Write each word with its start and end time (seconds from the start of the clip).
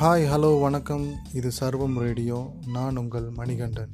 Hi 0.00 0.24
hello 0.30 0.60
வணக்கம். 0.60 1.16
இது 1.34 1.50
சர்வம் 1.60 1.98
ரேடியோ. 1.98 2.54
நான் 2.72 2.96
உங்கள் 2.96 3.28
மணிகண்டன். 3.36 3.88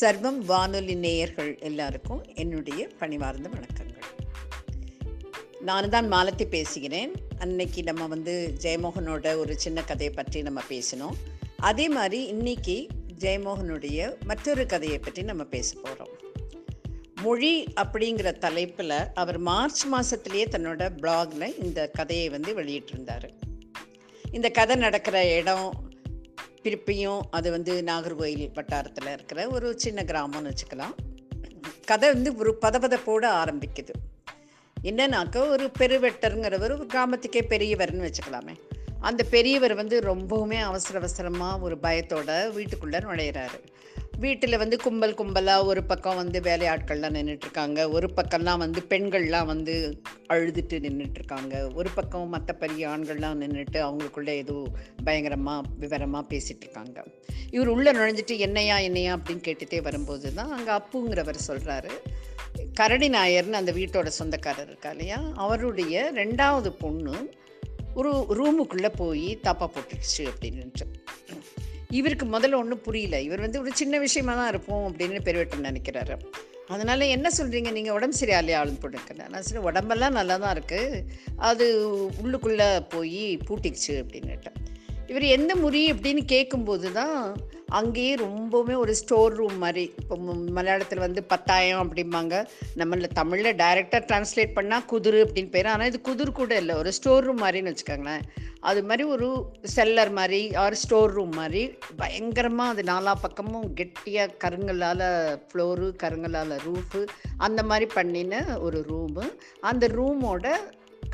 சர்வம் 0.00 0.38
வானொலி 0.46 0.94
நேயர்கள் 0.94 1.58
எல்லாருக்கும் 1.58 2.24
என்னுடைய 2.34 2.88
பணிவார்ந்த 2.98 3.48
வணக்கங்கள். 3.48 4.04
நான் 5.60 5.88
தான் 5.88 6.12
மாலத்தி 6.12 6.44
பேசுகிறேன். 6.44 7.14
அன்னைக்கு 7.38 7.82
நம்ம 7.82 8.06
வந்து 8.06 8.54
ஜெயமோகனோட 8.62 9.36
ஒரு 9.36 9.58
சின்ன 9.58 9.82
கதையை 9.82 10.14
பற்றி 10.14 10.42
நம்ம 10.42 10.60
பேசினோம். 10.68 11.16
அதே 11.56 11.88
மாதிரி 11.88 12.26
இன்னைக்கு 12.26 12.86
ஜெயமோகனுடைய 13.18 14.14
மற்றொரு 14.24 14.66
கதையை 14.66 14.98
பற்றி 14.98 15.22
நம்ம 15.22 15.44
பேச 15.44 15.78
போகிறோம் 15.82 16.22
மொழி 17.22 17.64
அப்படிங்கிற 17.64 18.38
தலைப்பில் 18.38 19.12
அவர் 19.14 19.38
மார்ச் 19.38 19.86
மாதத்துலேயே 19.86 20.44
தன்னோட 20.44 20.90
பிளாகில் 20.96 21.64
இந்த 21.64 21.88
கதையை 21.88 22.28
வந்து 22.28 22.62
வெளியிட்டிருந்தார். 22.62 23.28
இந்த 24.32 24.48
கதை 24.48 24.76
நடக்கிற 24.76 25.34
இடம் 25.34 25.90
திருப்பியும் 26.62 27.20
அது 27.30 27.50
வந்து 27.50 27.82
நாகர்கோயில் 27.86 28.52
வட்டாரத்தில் 28.52 29.12
இருக்கிற 29.12 29.48
ஒரு 29.48 29.80
சின்ன 29.80 30.02
கிராமம்னு 30.02 30.50
வச்சுக்கலாம். 30.50 30.94
கதை 31.86 32.12
வந்து 32.12 32.36
ஒரு 32.36 32.58
பதபதப்போடு 32.60 33.28
ஆரம்பிக்குது. 33.30 33.94
என்னன்னாக்கா 34.82 35.48
ஒரு 35.48 35.70
பெருவெட்டருங்கிறவர் 35.78 36.62
ஒரு 36.62 36.86
கிராமத்துக்கே 36.94 37.40
பெரியவர்னு 37.48 38.10
வச்சுக்கலாமே. 38.10 38.73
அந்த 39.04 39.22
பெரியவர் 39.24 39.74
வந்து 39.74 40.00
ரொம்பவுமே 40.00 40.60
அவசர 40.60 40.98
அவசரமாக 40.98 41.58
ஒரு 41.58 41.78
பயத்தோட 41.82 42.52
வீட்டுக்குள்ளே 42.52 42.98
நுழையிறாரு. 42.98 43.58
வீட்டில் 44.18 44.56
வந்து 44.56 44.76
கும்பல் 44.78 45.14
கும்பலாக 45.14 45.64
ஒரு 45.64 45.84
பக்கம் 45.84 46.16
வந்து 46.16 46.40
வேலையாட்கள்லாம் 46.40 47.16
நின்றுட்டுருக்காங்க 47.16 47.90
ஒரு 47.90 48.10
பக்கம்லாம் 48.16 48.58
வந்து 48.58 48.80
பெண்கள்லாம் 48.88 49.46
வந்து 49.46 49.74
அழுதுட்டு 50.28 50.78
நின்றுட்டுருக்காங்க 50.80 51.74
ஒரு 51.74 51.90
பக்கம் 51.90 52.28
மற்ற 52.28 52.52
பெரிய 52.52 52.88
ஆண்கள்லாம் 52.88 53.40
நின்றுட்டு 53.40 53.78
அவங்களுக்குள்ளே 53.80 54.34
ஏதோ 54.36 54.56
பயங்கரமாக 55.04 55.68
விவரமாக 55.78 56.26
பேசிகிட்டு 56.28 56.60
இருக்காங்க 56.60 57.04
இவர் 57.50 57.68
உள்ளே 57.68 57.92
நுழைஞ்சிட்டு 57.92 58.38
என்னையா 58.38 58.78
என்னையா 58.78 59.16
அப்படின்னு 59.16 59.44
கேட்டுகிட்டே 59.44 59.82
வரும்போது 59.82 60.34
தான் 60.34 60.50
அங்கே 60.50 60.70
அப்புங்கிறவர் 60.70 61.46
சொல்கிறாரு 61.46 61.92
கரடி 62.74 63.08
நாயர்னு 63.08 63.52
அந்த 63.52 63.72
வீட்டோட 63.72 64.06
சொந்தக்காரர் 64.06 64.66
இருக்கா 64.66 64.90
இல்லையா? 64.90 65.18
அவருடைய 65.34 66.12
ரெண்டாவது 66.14 66.68
பொண்ணு 66.68 67.14
ஒரு 67.94 68.10
ரூமுக்குள்ளே 68.30 68.90
போய் 68.96 69.38
தாப்பா 69.42 69.68
போட்டுடுச்சு 69.74 70.22
அப்படின்னுட்டு 70.32 70.86
இவருக்கு 71.90 72.26
முதல்ல 72.26 72.54
ஒன்றும் 72.54 72.80
புரியல. 72.80 73.20
இவர் 73.20 73.40
வந்து 73.40 73.60
ஒரு 73.60 73.70
சின்ன 73.74 73.98
விஷயமா 73.98 74.34
தான் 74.34 74.48
இருப்போம் 74.48 74.84
அப்படின்னு 74.88 75.20
பெருவெட்டம் 75.22 75.64
நினைக்கிறாரு. 75.64 76.16
அதனால் 76.66 77.00
என்ன 77.00 77.30
சொல்கிறீங்க 77.38 77.70
நீங்கள் 77.72 77.94
உடம்பு 77.94 78.16
சரியாலே 78.20 78.54
ஆளுன்னு 78.60 78.80
போட்டுருக்கேன் 78.82 79.28
நான். 79.28 79.42
சரி 79.42 79.62
உடம்பெல்லாம் 79.64 80.12
நல்லா 80.12 80.36
தான் 80.36 80.54
இருக்குது 80.56 81.04
அது 81.36 81.66
உள்ளுக்குள்ளே 82.24 82.68
போய் 82.88 83.38
பூட்டிக்குச்சு 83.48 83.94
அப்படின்னுட்டேன் 84.02 84.58
இவர் 85.10 85.26
எந்த 85.36 85.52
முறி 85.62 85.82
அப்படின்னு 85.92 86.22
கேட்கும்போது 86.34 86.88
தான் 87.00 87.18
அங்கேயே 87.78 88.12
ரொம்பவுமே 88.22 88.74
ஒரு 88.82 88.92
ஸ்டோர் 89.00 89.34
ரூம் 89.38 89.56
மாதிரி. 89.62 89.84
இப்போ 90.00 90.16
மலையாளத்தில் 90.56 91.02
வந்து 91.04 91.20
பத்தாயம் 91.32 91.82
அப்படிம்பாங்க. 91.84 92.34
நம்மள 92.80 93.08
தமிழில் 93.18 93.58
டைரெக்டாக 93.62 94.02
ட்ரான்ஸ்லேட் 94.08 94.56
பண்ணால் 94.58 94.84
குதிர் 94.92 95.18
அப்படின்னு 95.24 95.52
பேர். 95.54 95.70
ஆனால் 95.72 95.90
இது 95.90 96.00
குதிர் 96.08 96.38
கூட 96.40 96.52
இல்லை. 96.62 96.74
ஒரு 96.82 96.92
ஸ்டோர் 96.98 97.26
ரூம் 97.28 97.42
மாதிரின்னு 97.44 97.72
வச்சுக்கோங்களேன். 97.72 98.24
அது 98.70 98.82
மாதிரி 98.88 99.04
ஒரு 99.14 99.26
செல்லர் 99.74 100.12
மாதிரி 100.18 100.42
ஆர் 100.64 100.76
ஸ்டோர் 100.82 101.14
ரூம் 101.16 101.34
மாதிரி. 101.40 101.62
பயங்கரமாக 102.02 102.72
அது 102.74 102.84
நாலா 102.92 103.14
பக்கமும் 103.24 103.66
கெட்டியாக 103.80 104.36
கருங்கலால் 104.44 105.04
ஃப்ளோரு 105.48 105.88
கருங்கலால் 106.04 106.54
ரூஃபு 106.66 107.02
அந்த 107.48 107.62
மாதிரி 107.72 107.88
பண்ணின 107.98 108.44
ஒரு 108.68 108.80
ரூமு 108.92 109.26
அந்த 109.72 109.86
ரூமோட 109.98 110.46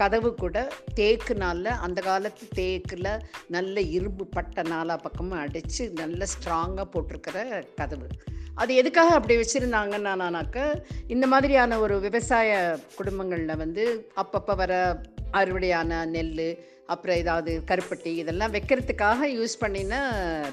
கதவு 0.01 0.31
கூட 0.35 0.59
தேக்குனால 0.97 1.65
அந்த 1.87 1.99
காலத்து 2.01 2.45
தேக்கில் 2.55 3.13
நல்ல 3.49 3.81
இரும்பு 3.97 4.25
பட்டை 4.27 4.63
நாலா 4.73 4.97
பக்கமும் 5.07 5.39
அடித்து 5.39 5.85
நல்ல 5.95 6.27
ஸ்ட்ராங்காக 6.33 6.87
போட்டிருக்கிற 6.91 7.65
கதவு. 7.77 8.07
அது 8.55 8.73
எதுக்காக 8.75 9.15
அப்படி 9.15 9.35
வச்சுருந்தாங்கன்னானாக்க 9.37 10.59
இந்த 11.07 11.27
மாதிரியான 11.27 11.79
ஒரு 11.79 11.97
விவசாய 12.01 12.79
குடும்பங்களில் 12.97 13.61
வந்து 13.63 13.85
அப்பப்போ 14.17 14.57
வர 14.57 14.73
அறுவடையான 15.33 16.05
நெல் 16.15 16.43
அப்புறம் 16.87 17.17
ஏதாவது 17.17 17.53
கருப்பட்டி 17.67 18.11
இதெல்லாம் 18.23 18.53
வைக்கிறதுக்காக 18.53 19.29
யூஸ் 19.39 19.57
பண்ணின 19.59 19.95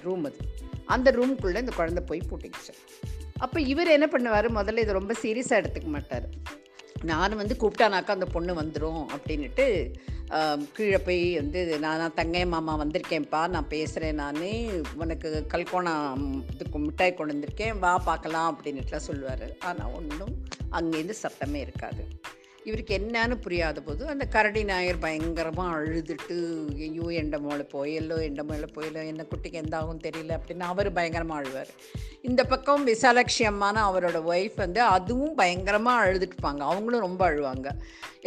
ரூம் 0.03 0.25
அது. 0.29 0.37
அந்த 0.85 1.11
ரூம்குள்ளே 1.11 1.59
இந்த 1.59 1.73
குழந்தை 1.75 2.03
போய் 2.07 2.27
பூட்டிக்கிச்சு. 2.29 2.73
அப்போ 3.37 3.59
இவர் 3.73 3.95
என்ன 3.95 4.07
பண்ணுவார்? 4.11 4.47
முதல்ல 4.59 4.83
இதை 4.85 4.93
ரொம்ப 4.99 5.13
சீரியஸாக 5.21 5.59
எடுத்துக்க 5.61 5.89
மாட்டார். 5.95 6.27
நான் 7.03 7.35
வந்து 7.35 7.55
கூப்பிட்டானாக்கா 7.59 8.15
அந்த 8.17 8.25
பொண்ணு 8.25 8.61
வந்துடும் 8.61 9.01
அப்படின்ட்டு 9.15 9.93
கீழே 10.73 10.97
போய் 10.97 11.35
வந்து 11.35 11.79
நான் 11.79 11.97
நான் 11.97 12.13
தங்கை 12.13 12.45
மாமா 12.45 12.79
வந்திருக்கேன்ப்பா 12.79 13.47
நான் 13.47 13.67
பேசுகிறேன் 13.67 14.15
நான் 14.15 14.41
உனக்கு 14.95 15.45
கல்கோணம் 15.53 16.43
இதுக்கு 16.53 16.79
மிட்டாய் 16.79 17.13
கொண்டு 17.13 17.33
வந்திருக்கேன் 17.33 17.79
வா 17.79 17.97
பார்க்கலாம் 17.97 18.49
அப்படின்னுட்டுலாம் 18.51 19.07
சொல்லுவார். 19.09 19.55
ஆனால் 19.59 19.91
ஒன்றும் 19.91 20.33
அங்கேருந்து 20.71 21.15
சத்தமே 21.23 21.55
இருக்காது. 21.55 22.07
இவருக்கு 22.67 22.93
என்னன்னு 22.99 23.35
புரியாத 23.43 23.81
போது 23.81 24.03
அந்த 24.13 24.23
கரடி 24.33 24.61
நாயர் 24.69 25.03
பயங்கரமாக 25.03 25.75
அழுதுட்டு 25.77 26.37
ஐயோ 26.87 27.05
எண்ட 27.21 27.37
மேலே 27.45 27.63
போயலோ 27.75 28.17
எண்ட 28.27 28.41
மேலே 28.49 28.67
போயலோ 28.75 29.01
என்ன 29.11 29.25
குட்டிக்கு 29.29 29.61
எந்த 29.63 29.75
ஆகும் 29.79 30.03
தெரியல 30.07 30.35
அப்படின்னு 30.37 30.65
அவர் 30.71 30.89
பயங்கரமாக 30.97 31.39
அழுவார். 31.41 31.71
இந்த 32.27 32.41
பக்கம் 32.51 32.83
விசாலட்சி 32.91 33.43
அம்மான 33.51 33.81
அவரோட 33.89 34.17
ஒய்ஃப் 34.31 34.57
வந்து 34.63 34.81
அதுவும் 34.95 35.35
பயங்கரமாக 35.41 36.03
அழுதுட்டுப்பாங்க. 36.03 36.61
அவங்களும் 36.71 37.05
ரொம்ப 37.07 37.21
அழுவாங்க. 37.29 37.67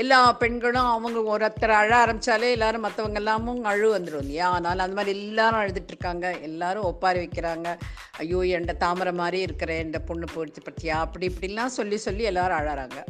எல்லா 0.02 0.20
பெண்களும் 0.42 0.90
அவங்க 0.94 1.20
ஒருத்தர் 1.34 1.74
அழ 1.82 1.92
ஆரம்பித்தாலே 2.02 2.50
எல்லாரும் 2.56 2.84
மற்றவங்க 2.86 3.20
எல்லாமும் 3.24 3.62
அழு 3.72 3.88
வந்துடும் 3.96 4.22
இல்லையா 4.24 4.48
அதனால் 4.50 4.84
அந்த 4.84 4.98
மாதிரி 4.98 5.18
எல்லாரும் 5.28 5.62
அழுதுட்டுருக்காங்க. 5.62 6.26
எல்லாரும் 6.48 6.88
ஒப்பாரி 6.90 7.20
வைக்கிறாங்க. 7.24 7.68
ஐயோ 8.24 8.42
எண்ட 8.58 8.74
தாமரை 8.84 9.14
மாதிரி 9.22 9.40
இருக்கிற 9.48 9.80
இந்த 9.86 10.00
பொண்ணு 10.10 10.28
போயிடுச்சு 10.34 10.62
பற்றியா 10.68 10.98
அப்படி 11.06 11.26
இப்படிலாம் 11.32 11.78
சொல்லி 11.80 11.98
சொல்லி 12.06 12.24
எல்லாரும் 12.32 12.60
அழறாங்க. 12.60 13.00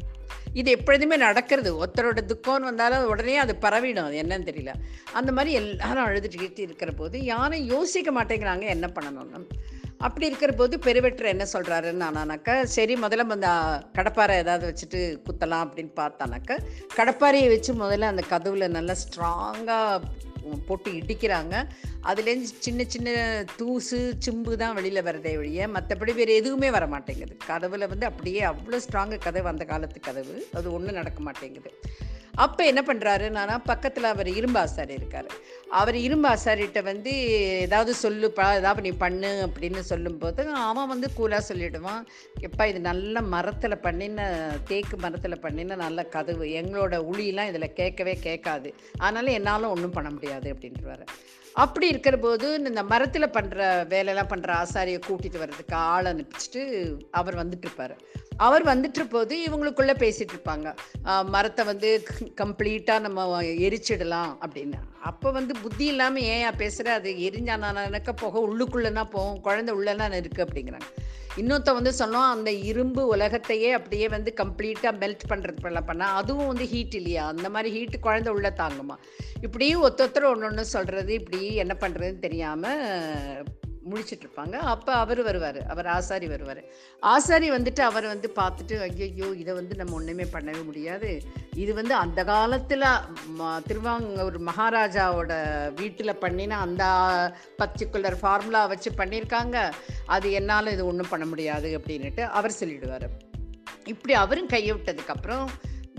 இது 0.53 0.71
எப்பொழுதுமே 0.71 1.17
நடக்கிறது. 1.17 1.73
ஒருத்தரோட 1.85 2.23
துக்கம்னு 2.33 2.71
வந்தாலும் 2.71 3.05
உடனே 3.05 3.37
அது 3.37 3.57
பரவிடும். 3.61 4.09
அது 4.11 4.23
என்னன்னு 4.23 4.49
தெரியல. 4.51 4.75
அந்த 5.13 5.33
மாதிரி 5.33 5.53
எல்லாரும் 5.53 6.07
அழுதுட்டு 6.07 6.59
இருக்கிற 6.59 6.93
போது 6.93 7.25
யாரும் 7.25 7.69
யோசிக்க 7.75 8.11
மாட்டேங்கிறாங்க 8.11 8.67
என்ன 8.77 8.91
பண்ணணும்னு. 8.95 9.47
அப்படி 9.99 10.27
இருக்கிற 10.27 10.53
போது 10.53 10.75
பெருவெற்றர் 10.79 11.33
என்ன 11.33 11.47
சொல்கிறாருன்னு 11.53 12.05
ஆனானாக்கா 12.07 12.63
சரி 12.75 12.95
முதல்ல 12.95 13.27
அந்த 13.37 13.49
கடப்பாரை 13.93 14.37
ஏதாவது 14.37 14.65
வச்சுட்டு 14.69 15.01
குத்தலாம் 15.27 15.65
அப்படின்னு 15.65 15.93
பார்த்தானாக்கா 15.97 16.57
கடப்பாரையை 16.95 17.49
வச்சு 17.49 17.75
முதல்ல 17.75 18.11
அந்த 18.13 18.23
கதவுல 18.31 18.69
நல்லா 18.69 18.95
ஸ்ட்ராங்காக 19.03 20.01
போட்டு 20.67 20.91
இடிக்கிறாங்க. 20.93 21.67
அதுலேருந்து 22.03 22.51
சின்ன 22.59 22.85
சின்ன 22.87 23.45
தூசு 23.57 24.13
சிம்பு 24.19 24.57
தான் 24.57 24.75
வெளியில் 24.75 25.05
வரதே 25.05 25.37
வழிய 25.37 25.69
மற்றபடி 25.69 26.15
வேறு 26.15 26.35
எதுவுமே 26.35 26.71
வர 26.71 26.87
மாட்டேங்குது. 26.87 27.37
கதவில் 27.47 27.89
வந்து 27.89 28.07
அப்படியே 28.07 28.43
அவ்வளோ 28.43 28.81
ஸ்ட்ராங்கு 28.89 29.19
கதவு 29.19 29.49
அந்த 29.49 29.65
காலத்து 29.65 30.01
கதவு. 30.01 30.47
அது 30.53 30.73
ஒன்றும் 30.73 30.95
நடக்க 30.95 31.21
மாட்டேங்குது. 31.21 31.73
அப்போ 32.35 32.65
என்ன 32.67 32.83
பண்ணுறாரு 32.87 33.59
பக்கத்தில் 33.65 34.05
அவர் 34.05 34.29
இரும்பு 34.29 34.59
ஆசாரி 34.59 34.95
இருக்கார். 34.95 35.27
அவர் 35.69 35.97
இரும்பு 35.97 36.37
வந்து 36.85 37.13
ஏதாவது 37.61 37.95
சொல்லுப்பா 38.03 38.55
ஏதாவது 38.55 38.81
நீ 38.81 38.97
பண்ணு 38.97 39.51
அப்படின்னு 39.51 39.79
சொல்லும்போது 39.79 40.51
அவன் 40.51 40.89
வந்து 40.89 41.11
கூலாக 41.17 41.41
சொல்லிவிடுவான் 41.49 42.05
எப்பா 42.41 42.67
இது 42.67 42.81
நல்ல 42.81 43.21
மரத்தில் 43.21 43.79
பண்ணின 43.79 44.49
தேக்கு 44.65 44.97
மரத்தில் 44.97 45.41
பண்ணின 45.41 45.75
நல்ல 45.75 46.05
கதவு. 46.05 46.45
எங்களோட 46.45 47.05
உளியெலாம் 47.13 47.49
இதில் 47.49 47.73
கேட்கவே 47.73 48.19
கேட்காது. 48.21 48.75
அதனால் 48.99 49.27
என்னாலும் 49.27 49.71
ஒன்றும் 49.71 49.91
பண்ண 49.91 50.11
முடியாது 50.11 50.55
அப்படின்றவாரு. 50.55 51.07
அப்படி 51.53 51.89
இருக்கிற 51.89 52.17
போது 52.17 52.55
இந்த 52.55 52.83
மரத்தில் 52.83 53.35
பண்ணுற 53.35 53.87
வேலையெல்லாம் 53.89 54.29
பண்ணுற 54.29 54.65
ஆசாரியை 54.65 55.01
கூட்டிகிட்டு 55.09 55.39
வர்றதுக்கு 55.39 55.75
ஆள் 55.75 56.05
அனுப்பிச்சிட்டு 56.05 56.95
அவர் 57.11 57.47
வந்துட்டுருப்பார் 57.47 57.97
அவர் 58.47 58.65
வந்துட்டு 58.71 59.05
போது 59.15 59.35
இவங்களுக்குள்ளே 59.47 59.95
பேசிட்டு 60.05 60.35
இருப்பாங்க 60.37 60.69
மரத்தை 61.35 61.65
வந்து 61.71 61.91
கம்ப்ளீட்டாக 62.43 63.05
நம்ம 63.07 63.43
எரிச்சிடலாம் 63.67 64.33
அப்படின்னு. 64.45 64.81
அப்போ 65.11 65.29
வந்து 65.39 65.53
புத்தி 65.63 65.87
இல்லாமல் 65.93 66.27
ஏன் 66.35 66.59
பேசுகிற 66.63 66.93
அது 66.99 67.11
எரிஞ்சானாக்க 67.29 68.13
போக 68.25 68.41
உள்ளுக்குள்ளேனா 68.49 69.05
போகும். 69.17 69.41
குழந்தை 69.47 69.75
உள்ளனா 69.79 70.09
இருக்குது 70.21 70.47
அப்படிங்கிறாங்க. 70.47 70.91
இன்னொருத்த 71.41 71.73
வந்து 71.77 71.93
சொன்னோம் 71.99 72.29
அந்த 72.35 72.51
இரும்பு 72.71 73.03
உலகத்தையே 73.15 73.69
அப்படியே 73.77 74.07
வந்து 74.15 74.31
கம்ப்ளீட்டாக 74.41 74.93
மெல்ட் 75.03 75.25
பண்ணுறது 75.33 75.61
பண்ணால் 75.91 76.17
அதுவும் 76.21 76.51
வந்து 76.53 76.67
ஹீட் 76.73 76.97
இல்லையா? 77.01 77.25
அந்த 77.35 77.49
மாதிரி 77.55 77.71
ஹீட்டு 77.77 77.99
குழந்தை 78.07 78.33
உள்ளே 78.37 78.51
தாங்குமா? 78.63 78.97
இப்படியும் 79.47 79.83
ஒருத்தொத்தர் 79.87 80.31
ஒன்று 80.33 80.49
ஒன்று 80.49 80.65
சொல்கிறது 80.77 81.13
இப்படி 81.21 81.41
என்ன 81.65 81.77
பண்ணுறதுன்னு 81.83 82.25
தெரியாமல் 82.27 82.83
முடிச்சிட்ருப்பாங்க 83.91 84.57
அப்போ 84.73 84.93
அவர் 85.03 85.21
வருவார். 85.29 85.59
அவர் 85.73 85.89
ஆசாரி 85.95 86.27
வருவார். 86.33 86.61
ஆசாரி 87.13 87.49
வந்துட்டு 87.57 87.83
அவர் 87.91 88.07
வந்து 88.13 88.31
பார்த்துட்டு 88.41 88.77
ஐயோ 88.87 89.29
இதை 89.43 89.53
வந்து 89.61 89.77
நம்ம 89.81 89.95
ஒன்றுமே 90.01 90.27
பண்ணவே 90.35 90.63
முடியாது. 90.71 91.11
இது 91.63 91.73
வந்து 91.81 91.95
அந்த 91.95 92.21
காலத்தில் 92.33 92.87
திருவாங்கூர் 93.69 94.39
மகாராஜாவோட 94.51 95.33
வீட்டில் 95.81 96.21
பண்ணினா 96.25 96.59
அந்த 96.67 96.85
பர்டிகுலர் 97.63 98.19
ஃபார்முலா 98.21 98.63
வச்சு 98.75 98.93
பண்ணியிருக்காங்க. 99.01 99.57
அது 100.17 100.29
என்னால் 100.41 100.75
இது 100.77 100.85
ஒன்றும் 100.93 101.13
பண்ண 101.15 101.27
முடியாது 101.33 101.71
அப்படின்னுட்டு 101.79 102.25
அவர் 102.41 102.59
சொல்லிடுவார். 102.61 103.09
இப்படி 103.93 104.15
அவரும் 104.23 104.53
கையை 104.55 104.73
விட்டதுக்கப்புறம் 104.77 105.47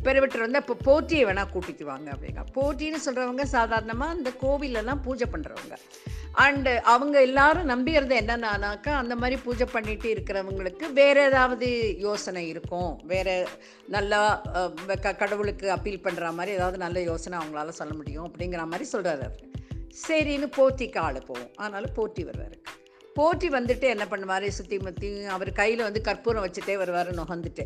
பெருவட்டர் 0.04 0.40
வந்து 0.40 0.58
அப்போ 0.58 0.74
போட்டியை 0.74 1.26
வேணால் 1.26 1.48
கூட்டிட்டு 1.54 1.84
வாங்க 1.84 2.12
அப்படிங்க. 2.12 2.46
போட்டின்னு 2.56 2.98
சொல்கிறவங்க 3.06 3.44
சாதாரணமாக 3.44 4.12
அந்த 4.12 4.30
கோவிலெல்லாம் 4.42 5.02
பூஜை 5.02 5.28
பண்ணுறவங்க 5.32 5.76
அண்டு 6.38 6.78
அவங்க 6.78 7.22
எல்லாரும் 7.22 7.70
நம்பிடுறது 7.70 8.16
என்னன்னாக்கா 8.22 8.90
அந்த 8.90 9.16
மாதிரி 9.16 9.42
பூஜை 9.42 9.68
பண்ணிட்டு 9.72 10.14
இருக்கிறவங்களுக்கு 10.14 10.94
வேற 10.94 11.26
ஏதாவது 11.26 11.96
யோசனை 12.00 12.48
இருக்கும். 12.48 13.02
வேற 13.04 13.48
நல்லா 13.88 14.42
க- 15.02 15.16
கடவுளுக்கு 15.16 15.72
அப்பீல் 15.72 16.04
பண்ணுற 16.04 16.34
மாதிரி 16.34 16.56
ஏதாவது 16.56 16.78
நல்ல 16.78 17.02
யோசனை 17.02 17.40
அவங்களால 17.40 17.70
சொல்ல 17.70 17.94
முடியும் 17.94 18.32
அப்படிங்கிற 18.32 18.66
மாதிரி 18.66 18.90
சொல்கிறாரு 18.92 19.28
சரின்னு 20.08 20.52
போட்டிக்கு 20.58 20.98
ஆள் 20.98 21.24
போவோம். 21.26 21.52
அதனால 21.56 21.88
போட்டி 21.88 22.26
வர்றாரு. 22.26 22.58
போட்டி 23.14 23.48
வந்துட்டு 23.50 23.82
என்ன 23.82 24.06
பண்ணுவார்? 24.10 24.48
சுற்றி 24.48 24.78
முற்றியும் 24.78 25.26
அவர் 25.26 25.52
கையில் 25.52 25.82
வந்து 25.82 26.02
கற்பூரம் 26.02 26.46
வச்சுட்டே 26.46 26.78
வருவார் 26.78 27.12
நுகர்ந்துட்டு. 27.12 27.66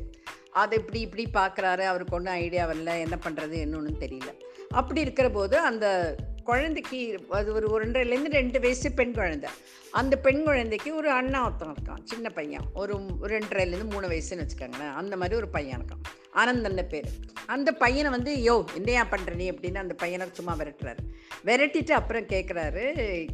அதை 0.51 0.77
இப்படி 0.77 0.99
இப்படி 0.99 1.23
பார்க்குறாரு 1.33 1.83
அவருக்கு 1.91 2.15
ஒன்றும் 2.15 2.33
ஐடியா 2.33 2.67
வரல 2.67 2.99
என்ன 2.99 3.17
பண்ணுறது 3.27 3.57
என்னன்னு 3.65 3.93
தெரியல. 3.99 4.31
அப்படி 4.69 5.01
இருக்கிற 5.01 5.29
போது 5.29 5.57
அந்த 5.57 6.15
குழந்தைக்கு 6.43 7.25
அது 7.29 7.53
ஒரு 7.53 7.67
ஒன்றரைலேருந்து 7.67 8.31
ரெண்டு 8.39 8.59
வயசு 8.59 8.91
பெண் 8.91 9.13
குழந்தை. 9.13 9.49
அந்த 9.91 10.17
பெண் 10.17 10.43
குழந்தைக்கு 10.43 10.95
ஒரு 10.95 11.09
அண்ணா 11.09 11.39
ஒருத்தன் 11.45 11.73
இருக்கான் 11.73 12.03
சின்ன 12.03 12.29
பையன். 12.29 12.65
ஒரு 12.73 12.95
ரெண்டரைலேருந்து 13.21 13.91
மூணு 13.91 14.07
வயசுன்னு 14.07 14.45
வச்சுக்கோங்களேன் 14.45 14.93
அந்த 14.93 15.17
மாதிரி 15.17 15.35
ஒரு 15.35 15.47
பையன் 15.47 15.81
இருக்கான். 15.81 16.03
ஆனந்தன் 16.31 16.87
பேர். 16.87 17.09
அந்த 17.45 17.71
பையனை 17.71 18.11
வந்து 18.11 18.31
யோ 18.49 18.55
என்னையா 18.75 19.07
பண்ணுற 19.11 19.35
நீ? 19.35 19.51
அப்படின்னு 19.51 19.75
அந்த 19.75 19.93
பையனை 19.93 20.27
சும்மா 20.31 20.55
விரட்டுறாரு. 20.55 21.03
விரட்டிட்டு 21.45 21.91
அப்புறம் 21.91 22.23
கேட்குறாரு 22.23 22.85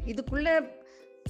இதுக்குள்ளே 0.05 0.79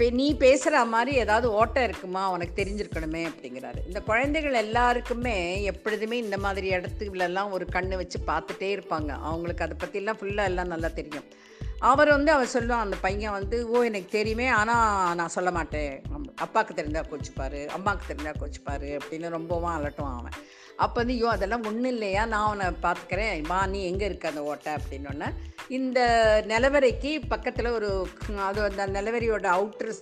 நீ 0.09 0.37
பேசுகிற 0.37 0.85
மாதிரி 0.85 1.17
ஏதாவது 1.17 1.51
ஓட்டம் 1.51 1.83
இருக்குமா? 1.83 2.31
உனக்கு 2.31 2.63
தெரிஞ்சிருக்கணுமே 2.63 3.27
அப்படிங்கிறாரு. 3.27 3.87
இந்த 3.87 4.01
குழந்தைகள் 4.01 4.53
எல்லாருக்குமே 4.53 5.63
எப்பொழுதுமே 5.63 6.17
இந்த 6.17 6.37
மாதிரி 6.37 6.69
இடத்துலலாம் 6.69 7.51
ஒரு 7.51 7.65
கண்ணு 7.71 7.95
வச்சு 7.95 8.19
பார்த்துட்டே 8.27 8.77
இருப்பாங்க. 8.77 9.07
அவங்களுக்கு 9.07 9.63
அதை 9.63 9.77
பற்றிலாம் 9.77 10.17
ஃபுல்லாக 10.17 10.43
எல்லாம் 10.43 10.67
நல்லா 10.67 10.87
தெரியும். 10.87 11.23
அவர் 11.89 12.09
வந்து 12.15 12.31
அவர் 12.33 12.53
சொல்லுவான் 12.53 12.85
அந்த 12.85 12.97
பையன் 13.05 13.35
வந்து 13.37 13.57
ஓ 13.73 13.77
எனக்கு 13.89 14.09
தெரியுமே 14.17 14.47
ஆனால் 14.57 15.15
நான் 15.19 15.33
சொல்ல 15.35 15.49
மாட்டேன். 15.57 15.93
அப்பாவுக்கு 16.45 16.73
தெரிந்தால் 16.79 17.07
கோச்சிப்பார் 17.11 17.59
அம்மாவுக்கு 17.75 18.09
தெரிஞ்சா 18.09 18.33
கோச்சிப்பாரு 18.41 18.89
அப்படின்னு 18.99 19.29
ரொம்பவும் 19.37 19.75
அலட்டுவான் 19.77 20.17
அவன். 20.19 20.37
அப்போ 20.83 20.97
வந்து 21.01 21.15
ஐயோ 21.15 21.27
அதெல்லாம் 21.35 21.65
ஒன்றும் 21.69 21.91
இல்லையா 21.93 22.21
நான் 22.31 22.45
அவனை 22.47 22.67
பார்த்துக்கிறேன் 22.85 23.47
மா 23.51 23.59
நீ 23.73 23.79
எங்கே 23.89 24.05
இருக்க 24.09 24.31
அந்த 24.31 24.43
ஓட்டை? 24.51 24.71
அப்படின்னோடனே 24.77 25.29
இந்த 25.77 25.99
நிலவரைக்கு 26.51 27.11
பக்கத்தில் 27.33 27.75
ஒரு 27.77 27.89
அது 28.47 28.61
அந்த 28.69 28.85
நிலவரியோட 28.97 29.47
அவுட்ரு 29.57 29.93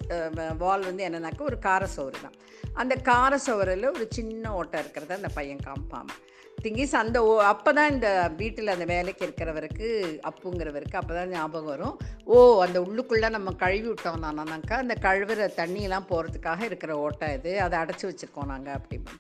வால் 0.64 0.88
வந்து 0.90 1.06
என்னன்னாக்கா 1.08 1.50
ஒரு 1.52 1.60
கார 1.68 1.88
சோறு 1.96 2.18
தான். 2.26 2.38
அந்த 2.81 2.96
காரசோரில் 3.10 3.94
ஒரு 3.96 4.08
சின்ன 4.18 4.52
ஓட்டை 4.60 4.78
இருக்கிறத 4.84 5.16
அந்த 5.20 5.31
பையன் 5.38 5.66
காமிப்பான் 5.68 6.12
திங்கிஸ் 6.63 6.95
அந்த 7.01 7.17
ஓ 7.23 7.33
அப்போ 7.50 7.71
தான் 7.73 7.91
இந்த 7.94 8.07
வீட்டில் 8.38 8.73
அந்த 8.73 8.85
வேலைக்கு 8.85 9.21
இருக்கிறவருக்கு 9.27 9.88
அப்புங்கிறவருக்கு 10.29 10.97
அப்போ 11.01 11.13
தான் 11.13 11.31
ஞாபகம் 11.35 11.69
வரும். 11.73 12.00
ஓ 12.25 12.63
அந்த 12.65 12.77
உள்ளுக்குள்ளே 12.81 13.29
நம்ம 13.29 13.51
கழுவி 13.63 13.88
விட்டோம் 13.89 14.25
தானாக்கா 14.25 14.77
அந்த 14.83 14.95
கழுவுற 15.06 15.47
தண்ணியெல்லாம் 15.59 16.09
போகிறதுக்காக 16.09 16.63
இருக்கிற 16.69 16.97
ஓட்டை 17.06 17.29
இது 17.38 17.53
அதை 17.65 17.77
அடைச்சி 17.83 18.06
வச்சுருக்கோம் 18.09 18.51
நாங்கள் 18.53 18.77
அப்படின்னு. 18.79 19.13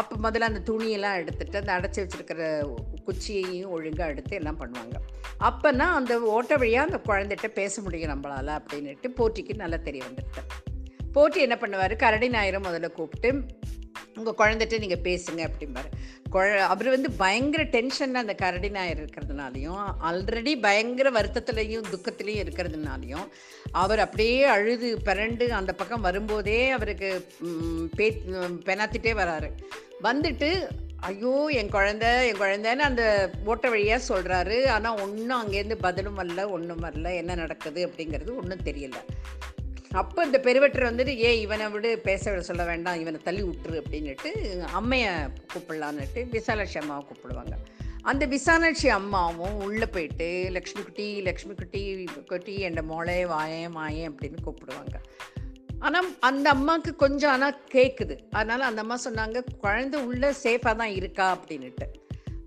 அப்போ 0.00 0.14
முதல்ல 0.26 0.50
அந்த 0.50 0.60
துணியெல்லாம் 0.70 1.18
எடுத்துகிட்டு 1.22 1.60
அந்த 1.62 1.72
அடைச்சி 1.78 2.00
வச்சிருக்கிற 2.02 2.50
குச்சியையும் 3.06 3.72
ஒழுங்காக 3.76 4.12
எடுத்து 4.12 4.38
எல்லாம் 4.40 4.60
பண்ணுவாங்க. 4.62 4.96
அப்போனா 5.48 5.86
அந்த 6.00 6.20
ஓட்ட 6.36 6.56
வழியாக 6.56 6.88
அந்த 6.88 7.00
குழந்தைகிட்ட 7.08 7.50
பேச 7.60 7.82
முடியும் 7.82 8.12
நம்மளால் 8.14 8.52
அப்படின்னுட்டு 8.58 9.10
போட்டிக்கு 9.20 9.56
நல்லா 9.64 9.80
தெரிய 9.88 10.02
வந்துட்டு 10.08 10.42
போட்டி 11.16 11.40
என்ன 11.46 11.56
பண்ணுவார்? 11.62 11.92
கரடி 11.96 12.28
ஞாயிறு 12.34 12.60
முதல்ல 12.66 12.88
கூப்பிட்டு 12.96 13.30
உங்கள் 14.20 14.38
குழந்தைகிட்ட 14.40 14.78
நீங்கள் 14.84 15.04
பேசுங்க 15.08 15.42
அப்படிம்பாரு. 15.48 15.88
குழ 16.34 16.46
அவர் 16.72 16.88
வந்து 16.94 17.10
பயங்கர 17.22 17.62
டென்ஷனில் 17.74 18.22
அந்த 18.22 18.34
கரடி 18.42 18.70
நாயர் 18.76 19.00
இருக்கிறதுனாலையும் 19.02 19.82
ஆல்ரெடி 20.08 20.52
பயங்கர 20.66 21.10
வருத்தத்துலேயும் 21.16 21.90
துக்கத்துலேயும் 21.92 22.42
இருக்கிறதுனாலையும் 22.44 23.26
அவர் 23.82 24.02
அப்படியே 24.06 24.38
அழுது 24.54 24.88
பிறண்டு 25.08 25.46
அந்த 25.60 25.74
பக்கம் 25.80 26.06
வரும்போதே 26.08 26.58
அவருக்கு 26.76 27.10
பே 27.98 28.08
பெணாத்திட்டே 28.68 29.14
வராரு. 29.22 29.50
வந்துட்டு 30.08 30.50
ஐயோ 31.08 31.32
என் 31.60 31.72
குழந்த 31.72 32.04
என் 32.28 32.40
குழந்தைன்னு 32.42 32.88
அந்த 32.90 33.04
ஓட்ட 33.44 33.68
வழியாக 33.72 34.06
சொல்கிறாரு 34.10 34.58
ஆனால் 34.74 35.00
ஒன்றும் 35.00 35.40
அங்கேருந்து 35.40 35.76
பதிலும் 35.86 36.18
வரல 36.20 36.46
ஒன்றும் 36.56 36.84
வரல 36.84 37.10
என்ன 37.20 37.34
நடக்குது 37.42 37.80
அப்படிங்கிறது 37.88 38.30
ஒன்றும் 38.40 38.66
தெரியல. 38.68 39.00
அப்போ 40.00 40.20
இந்த 40.28 40.38
பெருவெட்டர் 40.46 40.86
வந்துட்டு 40.88 41.12
ஏ 41.24 41.30
இவனை 41.40 41.66
விட 41.74 41.88
பேச 42.08 42.22
விட 42.30 42.42
சொல்ல 42.48 42.62
வேண்டாம் 42.70 43.00
இவனை 43.02 43.18
தள்ளி 43.24 43.42
விட்டுரு 43.42 43.80
அப்படின்னுட்டு 43.82 44.30
அம்மையை 44.78 45.12
கூப்பிடலான்னுட்டு 45.52 46.22
விசாலாட்சி 46.36 46.78
அம்மாவை 46.80 47.02
கூப்பிடுவாங்க. 47.08 47.56
அந்த 48.10 48.24
விசாலாட்சி 48.26 48.88
அம்மாவும் 48.96 49.56
உள்ளே 49.66 49.86
போயிட்டு 49.94 50.28
லக்ஷ்மி 50.56 50.82
குட்டி 50.82 51.06
லக்ஷ்மி 51.28 51.54
குட்டி 51.60 51.82
குட்டி 52.32 52.54
என் 52.68 52.80
மோளே 52.92 53.18
வாயேன் 53.34 53.74
மாயேன் 53.76 54.08
அப்படின்னு 54.10 54.40
கூப்பிடுவாங்க. 54.46 54.96
ஆனால் 55.86 56.08
அந்த 56.30 56.46
அம்மாவுக்கு 56.56 56.92
கொஞ்சம் 57.04 57.32
ஆனால் 57.34 57.60
கேட்குது 57.76 58.16
அதனால் 58.30 58.68
அந்த 58.70 58.82
அம்மா 58.84 58.98
சொன்னாங்க 59.06 59.44
குழந்தை 59.64 60.00
உள்ளே 60.10 60.30
சேஃபாக 60.44 60.76
தான் 60.82 60.94
இருக்கா? 61.00 61.26
அப்படின்னுட்டு. 61.36 61.88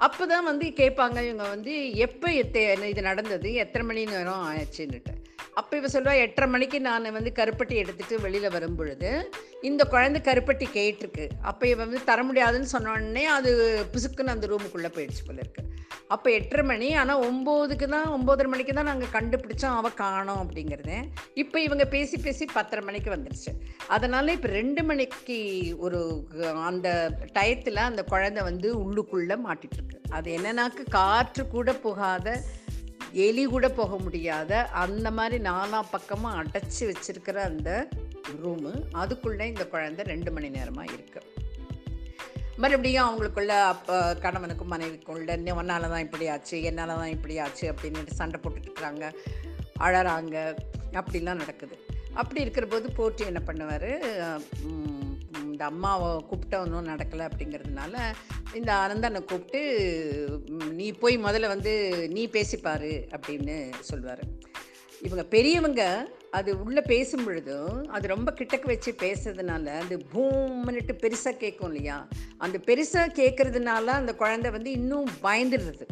அப்போ 0.06 0.24
தான் 0.32 0.48
வந்து 0.52 0.66
கேட்பாங்க 0.82 1.18
இவங்க 1.28 1.46
வந்து 1.56 1.74
எப்போ 2.06 2.28
எத்த 2.42 2.88
இது 2.94 3.02
நடந்தது? 3.12 3.50
எத்தனை 3.64 3.86
மணி 3.88 4.04
நேரம் 4.14 4.46
ஆயிடுச்சுன்னுட்டு. 4.50 5.14
அப்போ 5.60 5.74
இவ 5.80 5.88
சொல்லுவா 5.94 6.16
எட்டரை 6.24 6.48
மணிக்கு 6.54 6.78
நான் 6.88 7.16
வந்து 7.18 7.32
கருப்பட்டி 7.40 7.76
எடுத்துட்டு 7.84 8.16
வெளியில் 8.26 8.54
வரும் 8.56 8.76
பொழுது 8.80 9.12
இந்த 9.70 9.84
குழந்தை 9.94 10.20
கருப்பட்டி 10.28 10.66
கேட்டிருக்கு. 10.76 11.26
அப்போ 11.50 11.64
இவன் 11.68 11.88
வந்து 11.88 12.04
தர 12.10 12.24
முடியாதுன்னு 12.28 12.74
சொன்ன 12.76 13.24
அது 13.38 13.52
பிசுக்குன்னு 13.94 14.36
அந்த 14.36 14.48
ரூமுக்குள்ளே 14.52 14.92
போயிடுச்சு 14.98 15.24
போல 15.28 15.42
இருக்கு. 15.46 15.64
அப்போ 16.16 16.28
எட்டரை 16.38 16.64
மணி 16.72 16.88
ஆனால் 17.00 17.22
ஒம்போதுக்கு 17.28 17.88
தான் 17.94 18.08
ஒம்போதரை 18.16 18.50
மணிக்கு 18.52 18.74
தான் 18.74 18.90
நாங்கள் 18.92 19.14
கண்டுபிடிச்சோம் 19.16 19.78
அவள் 19.80 19.98
காணோம் 20.04 20.42
அப்படிங்கிறது. 20.44 20.98
இப்போ 21.42 21.58
இவங்க 21.66 21.86
பேசி 21.96 22.18
பேசி 22.26 22.46
பத்தரை 22.58 22.84
மணிக்கு 22.90 23.10
வந்துடுச்சு 23.16 23.52
அதனால் 23.96 24.36
இப்போ 24.36 24.52
ரெண்டு 24.60 24.84
மணிக்கு 24.90 25.40
ஒரு 25.86 26.00
அந்த 26.70 26.88
டயத்தில் 27.38 27.88
அந்த 27.90 28.04
குழந்தை 28.14 28.44
வந்து 28.50 28.70
உள்ளுக்குள்ளே 28.84 29.38
மாட்டிகிட்ருக்கு 29.48 30.00
அது 30.18 30.30
என்னன்னாக்கு 30.38 30.86
காற்று 31.00 31.46
கூட 31.48 31.72
போகாத 31.88 32.38
எலி 33.26 33.44
கூட 33.46 33.70
போக 33.80 33.98
முடியாத 34.06 34.52
அந்த 34.84 35.08
மாதிரி 35.18 35.38
நாலா 35.50 35.80
பக்கமாக 35.96 36.40
அடைச்சி 36.42 36.84
வச்சிருக்கிற 36.90 37.38
அந்த 37.52 37.72
ரூமு 38.44 38.72
அதுக்குள்ளே 39.02 39.48
இந்த 39.54 39.66
குழந்தை 39.74 40.06
ரெண்டு 40.14 40.32
மணி 40.32 40.50
நேரமாக 40.56 40.94
இருக்கு. 40.96 41.22
மறுபடியும் 42.64 43.06
அவங்களுக்குள்ள 43.08 43.54
அப்போ 43.74 43.96
கணவனுக்கும் 44.24 44.74
மனைவிக்குள்ள 44.74 45.54
ஒன்னால் 45.60 45.92
தான் 45.94 46.06
இப்படி 46.06 46.28
ஆச்சு 46.36 46.58
என்னால் 46.70 46.96
தான் 47.02 47.14
இப்படி 47.18 47.36
ஆச்சு 47.46 47.66
அப்படின்னு 47.74 48.18
சண்டை 48.22 48.40
போட்டுட்ருக்குறாங்க 48.44 49.06
அழறாங்க. 49.86 50.36
அப்படிலாம் 51.00 51.42
நடக்குது. 51.44 51.76
அப்படி 52.22 52.42
இருக்கிற 52.42 52.66
போது 52.66 52.88
போற்றி 53.00 53.24
என்ன 53.32 53.42
பண்ணுவார்? 53.48 53.92
இந்த 55.58 55.70
அம்மாவை 55.72 56.10
கூப்பிட்ட 56.28 56.60
ஒன்றும் 56.60 56.88
நடக்கலை 56.88 57.28
அப்படிங்கிறதுனால 57.28 58.00
இந்த 58.54 58.74
அனந்தனை 58.74 59.20
கூப்பிட்டு 59.26 59.62
நீ 60.72 60.92
போய் 60.92 61.18
முதல்ல 61.18 61.48
வந்து 61.48 61.74
நீ 62.10 62.28
பேசிப்பாரு 62.28 62.92
அப்படின்னு 63.16 63.74
சொல்லுவார். 63.80 64.24
இவங்க 65.02 65.24
பெரியவங்க 65.24 65.84
அது 66.32 66.64
உள்ளே 66.64 66.82
பேசும் 66.82 67.24
பொழுதும் 67.24 67.90
அது 67.90 68.08
ரொம்ப 68.08 68.32
கிட்டக்க 68.32 68.66
வச்சு 68.66 68.96
பேசுறதுனால 69.00 69.66
அந்த 69.82 69.98
பூம்னுட்டு 70.14 70.94
பெருசாக 71.02 71.38
கேட்கும் 71.38 71.70
இல்லையா? 71.70 72.08
அந்த 72.38 72.60
பெருசாக 72.66 73.18
கேட்கறதுனால 73.22 73.86
அந்த 74.00 74.16
குழந்தை 74.16 74.52
வந்து 74.52 74.72
இன்னும் 74.72 75.10
பயந்துடுறது. 75.24 75.88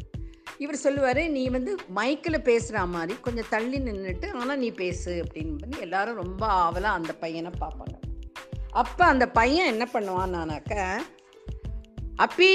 இவர் 0.58 0.84
சொல்லுவார் 0.86 1.24
நீ 1.30 1.50
வந்து 1.50 1.76
மைக்கில் 1.96 2.44
பேசுகிற 2.44 2.86
மாதிரி 2.86 3.20
கொஞ்சம் 3.22 3.50
தள்ளி 3.50 3.80
நின்றுட்டு 3.80 4.32
ஆனால் 4.32 4.58
நீ 4.58 4.70
பேசு 4.72 5.24
அப்படின்னு. 5.24 5.80
எல்லாரும் 5.80 6.16
ரொம்ப 6.16 6.46
ஆவலாக 6.46 6.96
அந்த 6.96 7.14
பையனை 7.14 7.52
பார்ப்பாங்க. 7.60 7.95
அப்போ 8.82 9.04
அந்த 9.06 9.26
பையன் 9.40 9.72
என்ன 9.74 9.86
பண்ணுவான்னானாக்க 9.94 10.74
அப்பி 12.26 12.50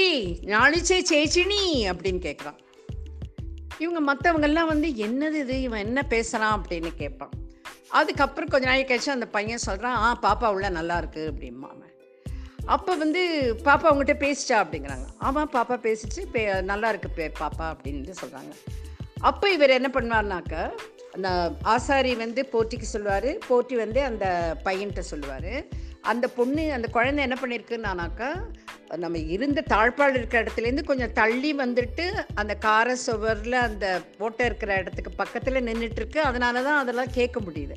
நாளிச்சே 0.53 0.97
சேச்சினி 1.11 1.61
அப்படின்னு 1.91 2.21
கேட்குறான் 2.27 2.59
இவங்க 3.83 4.01
மற்றவங்கெல்லாம் 4.09 4.71
வந்து 4.71 4.87
என்னது 5.05 5.37
இது? 5.43 5.55
இவன் 5.61 5.83
என்ன 5.85 5.99
பேசுகிறான் 6.13 6.55
அப்படின்னு 6.57 6.91
கேட்பான். 6.95 7.33
அதுக்கப்புறம் 7.99 8.51
கொஞ்ச 8.51 8.65
நாள் 8.69 8.89
கழிச்சு 8.89 9.15
அந்த 9.15 9.27
பையன் 9.35 9.65
சொல்கிறான் 9.67 9.97
ஆ 10.05 10.09
பாப்பா 10.25 10.47
உள்ள 10.55 10.67
நல்லா 10.69 10.97
இருக்கு 10.97 11.23
அப்படிமா 11.31 11.69
அவன். 11.73 11.93
அப்போ 12.65 12.91
வந்து 12.95 13.21
பாப்பா 13.67 13.85
அவங்ககிட்ட 13.89 14.15
பேசிச்சா 14.25 14.57
அப்படிங்கிறாங்க. 14.63 15.07
ஆமாம் 15.17 15.51
பாப்பா 15.53 15.77
பேசிச்சு 15.87 16.23
பே 16.33 16.43
நல்லா 16.71 16.89
இருக்கு 16.89 17.09
பே 17.09 17.27
பாப்பா 17.39 17.67
அப்படின்னு 17.73 18.19
சொல்கிறாங்க 18.23 18.53
அப்போ 19.29 19.45
இவர் 19.55 19.77
என்ன 19.79 19.91
பண்ணுவார்னாக்க 19.93 20.55
அந்த 21.15 21.29
ஆசாரி 21.73 22.11
வந்து 22.15 22.41
போட்டிக்கு 22.51 22.87
சொல்லுவார் 22.95 23.29
போட்டி 23.47 23.75
வந்து 23.75 24.01
அந்த 24.03 24.25
பையன்கிட்ட 24.65 25.03
சொல்லுவார். 25.13 25.53
அந்த 26.01 26.27
பொண்ணு 26.27 26.73
அந்த 26.73 26.87
குழந்தை 26.87 27.23
என்ன 27.23 27.37
பண்ணியிருக்குன்னானாக்கா 27.41 28.29
நம்ம 28.97 29.17
இருந்த 29.17 29.63
தாழ்பால் 29.69 30.13
இருக்கிற 30.13 30.43
இடத்துலேருந்து 30.43 30.83
கொஞ்சம் 30.83 31.11
தள்ளி 31.11 31.55
வந்துட்டு 31.55 32.23
அந்த 32.35 32.55
கார 32.55 32.95
சுவரில் 32.95 33.53
அந்த 33.53 34.01
போட்டை 34.17 34.45
இருக்கிற 34.45 34.77
இடத்துக்கு 34.77 35.11
பக்கத்தில் 35.11 35.65
நின்றுட்டுருக்கு 35.65 36.17
அதனால 36.17 36.63
தான் 36.63 36.77
அதெல்லாம் 36.77 37.11
கேட்க 37.11 37.39
முடியுது. 37.39 37.75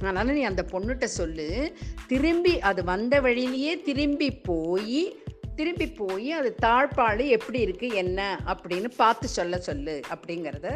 அதனால் 0.00 0.26
நீ 0.26 0.42
அந்த 0.42 0.64
பொண்ணுகிட்ட 0.72 1.04
சொல்லு. 1.04 1.76
திரும்பி 2.06 2.60
அது 2.60 2.84
வந்த 2.84 3.20
வழியிலேயே 3.20 3.80
திரும்பி 3.80 4.30
போய் 4.30 5.22
திரும்பி 5.56 5.86
போய் 5.86 6.32
அது 6.32 6.54
தாழ்பாடு 6.62 7.28
எப்படி 7.28 7.64
இருக்குது 7.64 7.92
என்ன 7.92 8.40
அப்படின்னு 8.46 8.90
பார்த்து 8.96 9.28
சொல்ல 9.28 9.58
சொல்லு 9.58 10.00
அப்படிங்கிறத 10.14 10.68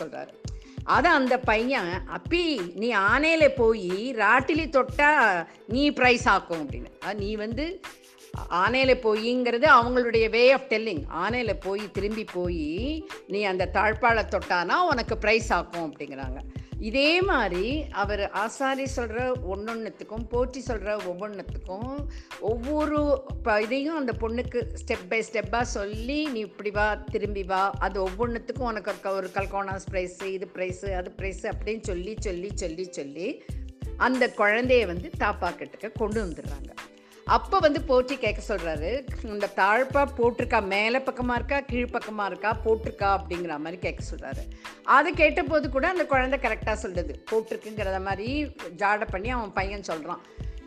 சொல்கிறாரு 0.00 0.32
அதை 0.84 1.10
அந்த 1.10 1.38
பையன் 1.38 1.90
அப்பி 2.16 2.42
நீ 2.74 2.94
ஆனையில் 2.94 3.54
போய் 3.56 4.14
ராட்டிலி 4.18 4.66
தொட்டா 4.68 5.10
நீ 5.68 5.90
ப்ரைஸ் 5.90 6.26
ஆக்கும் 6.28 6.62
அப்படின்னு. 6.64 6.90
அது 7.04 7.18
நீ 7.18 7.34
வந்து 7.34 7.80
ஆனையில 8.50 8.94
போயிங்கிறது 8.94 9.66
அவங்களுடைய 9.82 10.30
வே 10.30 10.50
ஆஃப் 10.50 10.66
டெல்லிங் 10.68 11.02
ஆனையில 11.24 11.54
போய் 11.60 11.90
திரும்பி 11.92 12.24
போய் 12.24 13.08
நீ 13.26 13.42
அந்த 13.42 13.70
தாழ்பாளை 13.72 14.24
தொட்டானா 14.24 14.72
உனக்கு 14.72 15.14
ப்ரைஸ் 15.14 15.52
ஆக்கும் 15.52 15.92
அப்படிங்கிறாங்க. 15.92 16.38
இதே 16.78 17.22
மாதிரி 17.22 17.84
அவர் 17.90 18.30
ஆசாரி 18.30 18.86
சொல்கிற 18.86 19.32
ஒன்றொன்றுத்துக்கும் 19.50 20.28
போற்றி 20.28 20.60
சொல்கிற 20.60 20.96
ஒவ்வொன்றுத்துக்கும் 20.96 22.06
ஒவ்வொரு 22.40 23.22
ப- 23.42 23.62
இதையும் 23.62 23.96
அந்த 23.96 24.12
பொண்ணுக்கு 24.20 24.66
ஸ்டெப் 24.86 25.08
பை 25.08 25.24
ஸ்டெப்பாக 25.32 25.62
சொல்லி 25.62 26.26
நீ 26.26 26.40
இப்படி 26.40 26.70
வா 26.70 26.94
திரும்பி 26.94 27.42
வா. 27.42 27.70
அது 27.78 28.08
ஒவ்வொன்றுத்துக்கும் 28.08 28.58
உனக்கு 28.58 29.12
ஒரு 29.12 29.30
கல்கோனாஸ் 29.34 29.86
ப்ரைஸு 29.90 30.24
இது 30.24 30.50
ப்ரைஸு 30.54 30.92
அது 30.92 31.12
ப்ரைஸு 31.16 31.42
அப்படின்னு 31.42 31.82
சொல்லி 31.82 32.14
சொல்லி 32.18 32.50
சொல்லி 32.54 32.84
சொல்லி 32.90 33.42
அந்த 33.96 34.32
குழந்தைய 34.38 34.86
வந்து 34.86 35.10
தாப்பாக்கட்டுக்கு 35.18 35.92
கொண்டு 35.92 36.24
வந்துடுறாங்க. 36.24 36.83
அப்போ 37.26 37.58
வந்து 37.58 37.82
போற்றி 37.82 38.16
கேட்க 38.16 38.42
சொல்கிறாரு 38.48 39.04
இந்த 39.22 39.50
தாழ்ப்பா 39.56 40.08
போட்டிருக்கா 40.18 40.66
மேலே 40.66 40.98
பக்கமாக 40.98 41.36
இருக்கா 41.36 41.60
கீழ்ப்பக்கமாக 41.60 42.26
இருக்கா 42.26 42.56
போட்டிருக்கா 42.64 43.18
அப்படிங்கிற 43.18 43.58
மாதிரி 43.58 43.78
கேட்க 43.78 44.04
சொல்கிறாரு 44.10 44.42
அது 44.84 45.14
கேட்டபோது 45.14 45.70
கூட 45.70 45.88
அந்த 45.88 46.06
குழந்தை 46.06 46.38
கரெக்டாக 46.38 46.76
சொல்லுது. 46.82 47.24
போட்டிருக்குங்கிறத 47.30 48.02
மாதிரி 48.02 48.52
ஜாடை 48.76 49.04
பண்ணி 49.10 49.30
அவன் 49.30 49.52
பையன் 49.52 49.82
சொல்கிறான் 49.82 50.20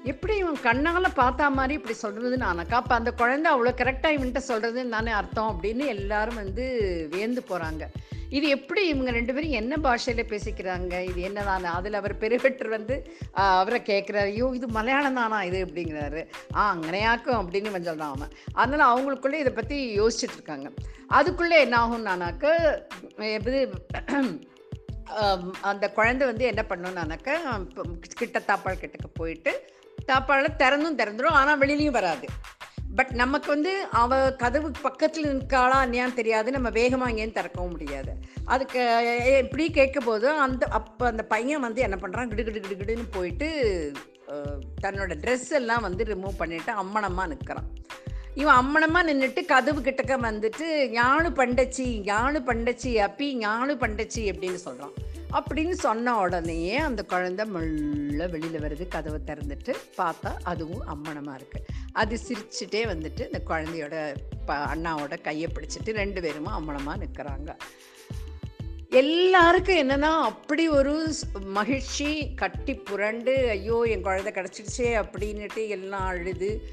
எப்படி 0.04 0.38
இவன் 0.38 0.62
கண்ணால் 0.62 1.12
பார்த்தா 1.16 1.50
மாதிரி 1.50 1.74
இப்படி 1.74 1.96
சொல்கிறதுன்னு 2.02 2.46
ஆனாக்கா 2.46 2.74
அப்போ 2.74 2.96
அந்த 2.96 3.12
குழந்தை 3.12 3.52
அவ்வளோ 3.52 3.74
கரெக்டாக 3.78 4.14
இவன்கிட்ட 4.14 4.42
சொல்கிறதுன்னு 4.48 4.90
தானே 4.90 5.12
அர்த்தம் 5.12 5.58
அப்படின்னு 5.58 5.86
எல்லாரும் 5.86 6.36
வந்து 6.36 6.66
வியந்து 7.10 7.42
போகிறாங்க 7.42 7.86
இது 8.36 8.46
எப்படி 8.56 8.82
இவங்க 8.92 9.12
ரெண்டு 9.18 9.34
பேரும் 9.36 9.58
என்ன 9.60 9.74
பாஷையில் 9.86 10.30
பேசிக்கிறாங்க? 10.32 10.94
இது 11.10 11.20
என்னதானே? 11.28 11.70
அதில் 11.78 12.00
அவர் 12.00 12.14
பெருவெற்று 12.24 12.70
வந்து 12.76 12.96
அவரை 13.60 13.80
கேட்குறாரு 13.92 14.32
ஐயோ 14.34 14.48
இது 14.58 14.68
மலையாளம் 14.78 15.20
தானா 15.20 15.40
இது? 15.50 15.60
அப்படிங்கிறாரு. 15.68 16.22
ஆ 16.58 16.64
அங்கனையாக்கும் 16.74 17.40
அப்படின்னு 17.42 17.72
இவன் 17.74 17.88
தான் 17.90 18.14
அவன். 18.16 18.34
அதனால் 18.62 18.92
அவங்களுக்குள்ளே 18.92 19.42
இதை 19.44 19.54
பற்றி 19.60 19.78
யோசிச்சுட்டு 20.02 20.38
இருக்காங்க. 20.40 20.70
அதுக்குள்ளே 21.20 21.60
என்ன 21.66 21.78
ஆகும்னானாக்க 21.86 22.46
இது 23.38 23.62
அந்த 25.70 25.86
குழந்தை 25.98 26.24
வந்து 26.30 26.46
என்ன 26.52 26.62
பண்ணுனானாக்கா 26.70 27.36
இப்போ 27.66 27.84
கிட்ட 28.22 28.40
தாப்பாள் 28.50 28.82
கிட்டக்க 28.82 29.10
போயிட்டு 29.20 29.52
தாப்பாளை 30.10 30.50
திறந்தும் 30.62 31.00
திறந்துடும் 31.02 31.38
ஆனால் 31.40 31.60
வெளியிலையும் 31.62 31.98
வராது. 32.00 32.28
பட் 32.98 33.12
நமக்கு 33.22 33.50
வந்து 33.54 33.72
அவ 34.02 34.20
கதவு 34.44 34.68
பக்கத்தில் 34.86 35.28
நிற்காளா 35.32 35.80
இல்லையான்னு 35.88 36.20
தெரியாது. 36.20 36.50
நம்ம 36.56 36.70
வேகமாக 36.78 37.12
எங்கேயும் 37.12 37.36
திறக்கவும் 37.38 37.74
முடியாது. 37.76 38.12
அதுக்கு 38.54 38.82
இப்படி 39.44 39.66
கேட்க 39.80 40.00
போதும் 40.10 40.40
அந்த 40.46 40.66
அப்போ 40.80 41.06
அந்த 41.12 41.26
பையன் 41.34 41.66
வந்து 41.68 41.82
என்ன 41.88 41.98
பண்ணுறான் 42.04 42.30
கிடு 42.32 42.46
கிடு 42.48 42.62
கிடு 42.66 42.78
கிடுன்னு 42.82 43.08
போயிட்டு 43.18 43.50
தன்னோட 44.86 45.14
ட்ரெஸ் 45.24 45.52
எல்லாம் 45.60 45.86
வந்து 45.88 46.04
ரிமூவ் 46.14 46.42
பண்ணிட்டு 46.42 46.72
அம்மனமாக 46.84 47.32
நிற்கிறான். 47.34 47.70
இவன் 48.42 48.58
அம்மனமாக 48.62 49.08
நின்றுட்டு 49.10 49.42
கதவு 49.52 49.80
கிட்டக்க 49.86 50.16
வந்துட்டு 50.26 50.66
ஞானு 50.98 51.30
பண்டச்சி 51.40 51.86
ஞானு 52.10 52.40
பண்டச்சி 52.50 52.92
அப்பி 53.06 53.28
ஞானு 53.46 53.74
பண்டச்சி 53.84 54.24
அப்படின்னு 54.32 54.60
சொல்கிறான் 54.66 54.96
அப்படின்னு 55.32 55.72
சொன்ன 55.72 56.20
உடனேயே 56.20 56.78
அந்த 56.78 57.04
குழந்தை 57.04 57.46
மெல்ல 57.46 58.28
வெளியில் 58.28 58.62
வருது 58.62 58.88
கதவை 58.88 59.20
திறந்துட்டு 59.26 59.76
பார்த்தா 59.98 60.34
அதுவும் 60.44 60.88
அம்மனமாக 60.88 61.38
இருக்குது 61.38 61.66
அது 61.92 62.20
சிரிச்சுட்டே 62.28 62.88
வந்துட்டு 62.88 63.26
இந்த 63.26 63.42
குழந்தையோட 63.48 64.18
ப 64.46 64.56
அண்ணாவோட 64.56 65.22
கையை 65.22 65.50
பிடிச்சிட்டு 65.54 65.94
ரெண்டு 65.94 66.22
பேருமா 66.22 66.52
அம்மனமாக 66.52 66.98
நிற்கிறாங்க 66.98 67.56
எல்லாருக்கும் 68.90 69.78
என்னன்னா 69.78 70.12
அப்படி 70.22 70.68
ஒரு 70.68 71.14
மகிழ்ச்சி 71.44 72.34
கட்டி 72.36 72.74
புரண்டு 72.74 73.50
ஐயோ 73.50 73.86
என் 73.88 74.02
குழந்தை 74.02 74.32
கிடச்சிடுச்சே 74.32 75.04
அப்படின்னுட்டு 75.04 75.68
எல்லாம் 75.68 76.08
அழுது. 76.08 76.68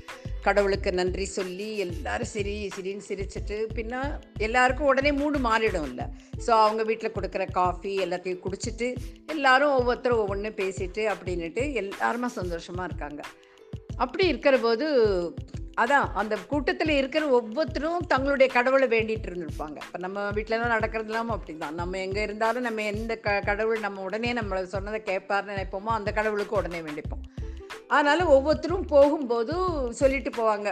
கடவுளுக்கு 0.46 0.90
நன்றி 1.00 1.26
சொல்லி 1.36 1.68
எல்லாரும் 1.84 2.30
சிரி 2.32 2.54
சிரின்னு 2.76 3.06
சிரிச்சிட்டு 3.08 3.56
பின்ன 3.76 4.02
எல்லாருக்கும் 4.46 4.90
உடனே 4.90 5.12
மூடு 5.20 5.38
மாறிடும் 5.48 5.88
இல்லை. 5.90 6.06
ஸோ 6.44 6.50
அவங்க 6.64 6.82
வீட்டில் 6.90 7.14
கொடுக்குற 7.16 7.46
காஃபி 7.60 7.92
எல்லாத்தையும் 8.04 8.44
குடிச்சிட்டு 8.44 8.88
எல்லாரும் 9.34 9.74
ஒவ்வொருத்தரும் 9.78 10.22
ஒவ்வொன்று 10.24 10.52
பேசிட்டு 10.60 11.04
அப்படின்னுட்டு 11.14 11.64
எல்லாருமா 11.82 12.30
சந்தோஷமாக 12.40 12.88
இருக்காங்க. 12.90 13.22
அப்படி 14.04 14.24
இருக்கிற 14.32 14.56
போது 14.66 14.86
அதான் 15.82 16.08
அந்த 16.20 16.34
கூட்டத்தில் 16.50 16.92
இருக்கிற 16.98 17.24
ஒவ்வொருத்தரும் 17.38 18.04
தங்களுடைய 18.12 18.48
கடவுளை 18.56 18.86
வேண்டிட்டு 18.92 19.28
இருந்திருப்பாங்க. 19.28 19.78
இப்போ 19.86 19.98
நம்ம 20.04 20.26
வீட்டிலலாம் 20.36 20.74
நடக்கிறதுலாம் 20.74 21.32
அப்படி 21.36 21.54
தான் 21.62 21.80
நம்ம 21.80 21.98
எங்கே 22.06 22.22
இருந்தாலும் 22.26 22.66
நம்ம 22.68 22.84
எந்த 22.92 23.14
க 23.24 23.38
கடவுள் 23.48 23.86
நம்ம 23.86 24.02
உடனே 24.08 24.30
நம்மளை 24.40 24.60
சொன்னதை 24.74 25.00
கேட்பார்னு 25.10 25.54
நினைப்போமோ 25.54 25.92
அந்த 25.98 26.12
கடவுளுக்கு 26.18 26.58
உடனே 26.60 26.80
வேண்டிப்போம். 26.88 27.24
அதனால் 27.88 28.30
ஒவ்வொருத்தரும் 28.34 28.86
போகும்போது 28.92 29.54
சொல்லிட்டு 30.00 30.30
போவாங்க. 30.30 30.68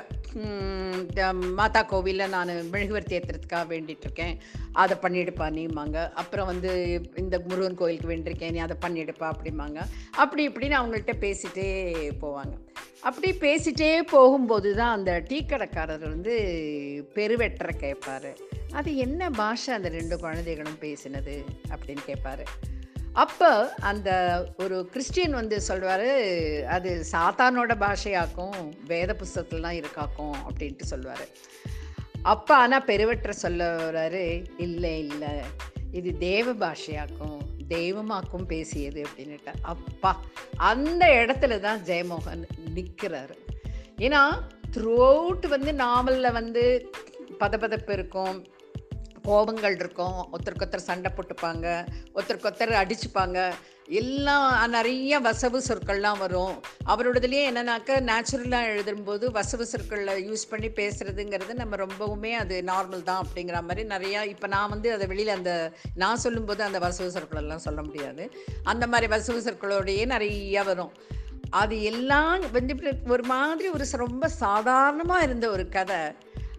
மாதா 1.58 1.80
கோவிலில் 1.82 2.32
நான் 2.34 2.50
மெழுகுவர்த்தி 2.72 3.16
ஏற்றுறதுக்காக 3.16 3.66
வேண்டிட்டு 3.72 4.06
இருக்கேன் 4.08 4.34
அதை 4.82 4.94
பண்ணிடுப்பா 5.02 5.46
நீம்பாங்க 5.58 5.98
அப்புறம் 6.20 6.46
வந்து 6.46 6.70
இந்த 7.16 7.38
முருகன் 7.48 7.78
கோயிலுக்கு 7.80 8.10
வேண்டியிருக்கேன். 8.12 8.54
நீ 8.56 8.58
அதை 8.58 8.76
பண்ணிடுப்பா 8.86 9.26
அப்படிம்பாங்க. 9.32 9.78
அப்படி 10.22 10.48
இப்படின்னு 10.48 10.78
அவங்கள்ட்ட 10.80 11.14
பேசிகிட்டே 11.26 11.68
போவாங்க. 12.24 12.54
அப்படி 13.08 13.30
பேசிகிட்டே 13.46 13.92
போகும்போது 14.14 14.70
தான் 14.80 14.96
அந்த 14.96 15.12
டீ 15.28 15.38
கடைக்காரர் 15.44 16.04
வந்து 16.14 16.34
பெருவெட்டரை 17.14 17.74
கேட்பாரு 17.84 18.32
அது 18.80 18.90
என்ன 18.96 19.30
பாஷை 19.30 19.74
அந்த 19.74 19.88
ரெண்டு 19.88 20.16
குழந்தைகளும் 20.18 20.78
பேசினது? 20.80 21.34
அப்படின்னு 21.74 22.04
கேட்பாரு 22.10 22.44
அப்போ 23.12 23.74
அந்த 23.80 24.10
ஒரு 24.58 24.88
கிறிஸ்டியன் 24.92 25.32
வந்து 25.32 25.60
சொல்வார் 25.60 26.06
அது 26.64 27.04
சாத்தானோட 27.12 27.74
பாஷையாக்கும் 27.74 28.72
வேத 28.86 29.16
புஸ்தகத்துலலாம் 29.18 29.84
இருக்காக்கும் 29.84 30.34
அப்படின்ட்டு 30.48 30.82
சொல்லுவார் 30.82 31.26
அப்போ 32.22 32.54
ஆனால் 32.54 32.84
பெருவற்ற 32.84 33.30
சொல்ல 33.30 33.76
வர்றாரு 33.76 34.44
இல்லை 34.56 35.06
இல்லை 35.06 35.28
இது 35.92 36.18
தேவ 36.18 36.52
பாஷையாக்கும் 36.52 37.38
தெய்வமாக்கும் 37.68 38.44
பேசியது 38.46 39.02
அப்படின்னுட்டு. 39.02 39.52
அப்பா 39.62 40.20
அந்த 40.56 41.06
இடத்துல 41.06 41.60
தான் 41.60 41.80
ஜெயமோகன் 41.80 42.46
நிற்கிறாரு 42.74 43.34
ஏன்னா 43.98 44.42
த்ரூ 44.72 45.48
வந்து 45.48 45.74
நாவலில் 45.74 46.32
வந்து 46.32 46.90
பதபதப்பு 47.40 47.92
இருக்கும் 47.92 48.46
கோபங்கள் 49.28 49.74
இருக்கும். 49.74 50.28
ஒருத்தருக்கு 50.32 50.66
ஒருத்தர் 50.66 50.88
சண்டை 50.88 51.10
போட்டுப்பாங்க. 51.16 51.66
ஒருத்தருக்கு 52.14 52.48
ஒருத்தர் 52.50 52.80
அடிச்சுப்பாங்க. 52.82 53.50
எல்லாம் 53.86 54.70
நிறைய 54.70 55.20
வசவு 55.20 55.58
சொற்கள்லாம் 55.68 56.18
வரும். 56.18 56.60
அவரோடதுலேயே 56.86 57.42
என்னன்னாக்க 57.50 57.90
நேச்சுரலாக 58.10 58.70
எழுதும்போது 58.74 59.24
வசவு 59.38 59.62
சொற்களை 59.62 60.14
யூஸ் 60.30 60.48
பண்ணி 60.50 60.68
பேசுகிறதுங்கிறது 60.68 61.54
நம்ம 61.54 61.76
ரொம்பவுமே 61.76 62.32
அது 62.32 62.62
நார்மல் 62.66 63.02
தான் 63.02 63.26
அப்படிங்கிற 63.26 63.60
மாதிரி 63.62 63.82
நிறையா 63.94 64.24
இப்போ 64.24 64.46
நான் 64.46 64.68
வந்து 64.68 64.92
அதை 64.92 65.06
வெளியில் 65.06 65.36
அந்த 65.38 65.72
நான் 65.94 66.16
சொல்லும்போது 66.16 66.62
அந்த 66.62 66.78
வசவு 66.78 67.10
சொற்களெல்லாம் 67.16 67.66
சொல்ல 67.68 67.82
முடியாது. 67.82 68.32
அந்த 68.64 68.86
மாதிரி 68.86 69.14
வசவு 69.16 69.40
சொற்களோடையே 69.48 70.04
நிறையா 70.14 70.64
வரும். 70.64 70.92
அது 71.50 71.82
எல்லாம் 71.82 72.50
வந்து 72.52 72.74
ஒரு 73.08 73.22
மாதிரி 73.22 73.68
ஒரு 73.68 73.84
ரொம்ப 73.90 74.28
சாதாரணமாக 74.28 75.24
இருந்த 75.24 75.50
ஒரு 75.50 75.68
கதை. 75.68 76.02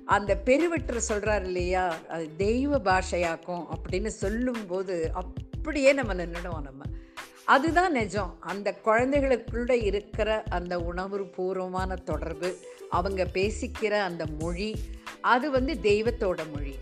அந்த 0.06 0.38
பெருவெற்ற 0.38 1.00
சொல்கிறார் 1.00 1.44
இல்லையா? 1.44 1.96
அது 2.10 2.36
தெய்வ 2.38 2.78
பாஷையாக்கும் 2.78 3.66
அப்படின்னு 3.74 4.08
சொல்லும்போது 4.08 5.12
அப்படியே 5.14 5.94
நம்ம 5.94 6.14
நின்றுடுவோம் 6.14 6.62
நம்ம. 6.62 6.82
அதுதான் 7.46 7.92
நிஜம். 7.92 8.36
அந்த 8.40 8.76
குழந்தைகளுக்குள்ள 8.86 9.84
இருக்கிற 9.84 10.44
அந்த 10.50 10.80
உணர்வு 10.80 11.26
பூர்வமான 11.26 11.96
தொடர்பு 11.96 12.58
அவங்க 12.90 13.24
பேசிக்கிற 13.34 13.90
அந்த 13.90 14.26
மொழி 14.40 14.76
அது 15.22 15.52
வந்து 15.52 15.74
தெய்வத்தோட 15.74 16.40
மொழி. 16.54 16.76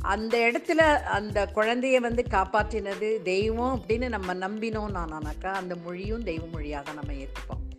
அந்த 0.00 0.38
இடத்துல 0.38 0.80
அந்த 1.18 1.48
குழந்தைய 1.54 1.96
வந்து 1.96 2.24
காப்பாற்றினது 2.30 3.22
தெய்வம் 3.22 3.80
அப்படின்னு 3.80 4.08
நம்ம 4.08 4.34
நம்பினோம் 4.34 4.92
நானானாக்கா 4.94 5.46
அந்த 5.46 5.76
மொழியும் 5.76 6.22
தெய்வ 6.22 6.46
மொழியாக 6.46 6.92
நம்ம 6.92 7.12
ஏற்றுப்போம் 7.12 7.73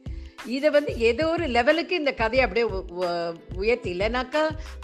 இதை 0.55 0.69
வந்து 0.69 0.91
ஏதோ 1.09 1.23
ஒரு 1.29 1.45
லெவலுக்கு 1.47 1.95
இந்த 2.01 2.13
கதையை 2.13 2.43
அப்படியே 2.45 2.65
உயர்த்தி. 3.61 3.89
இல்லைனாக்கா 3.95 4.41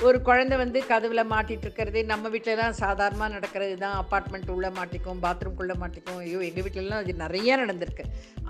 ஒரு 0.07 0.21
குழந்தை 0.21 0.57
வந்து 0.57 0.79
கதவுல 0.89 1.23
மாட்டிட்டு 1.33 1.65
இருக்கிறது 1.67 2.05
நம்ம 2.05 2.29
வீட்டிலலாம் 2.29 2.79
சாதாரணமாக 2.83 3.33
நடக்கிறது 3.33 3.77
தான். 3.77 3.97
அப்பார்ட்மெண்ட் 4.03 4.49
உள்ளே 4.55 4.71
மாட்டிக்கும் 4.79 5.23
பாத்ரூம்குள்ளே 5.25 5.77
மாட்டிக்கும். 5.83 6.19
ஐயோ 6.25 6.39
எங்கள் 6.49 6.65
வீட்டிலலாம் 6.67 7.03
அது 7.03 7.13
நிறைய 7.13 7.57
நடந்திருக்கு. 7.63 8.05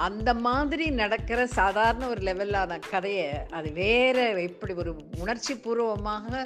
அந்த 0.07 0.33
மாதிரி 0.47 0.87
நடக்கிற 1.01 1.39
சாதாரண 1.59 2.07
ஒரு 2.07 2.21
லெவலான 2.29 2.79
கதையை. 2.89 3.29
அது 3.49 3.71
வேற 3.71 4.29
எப்படி 4.47 4.73
ஒரு 4.73 4.93
உணர்ச்சி 5.19 5.55
பூர்வமாக 5.55 6.45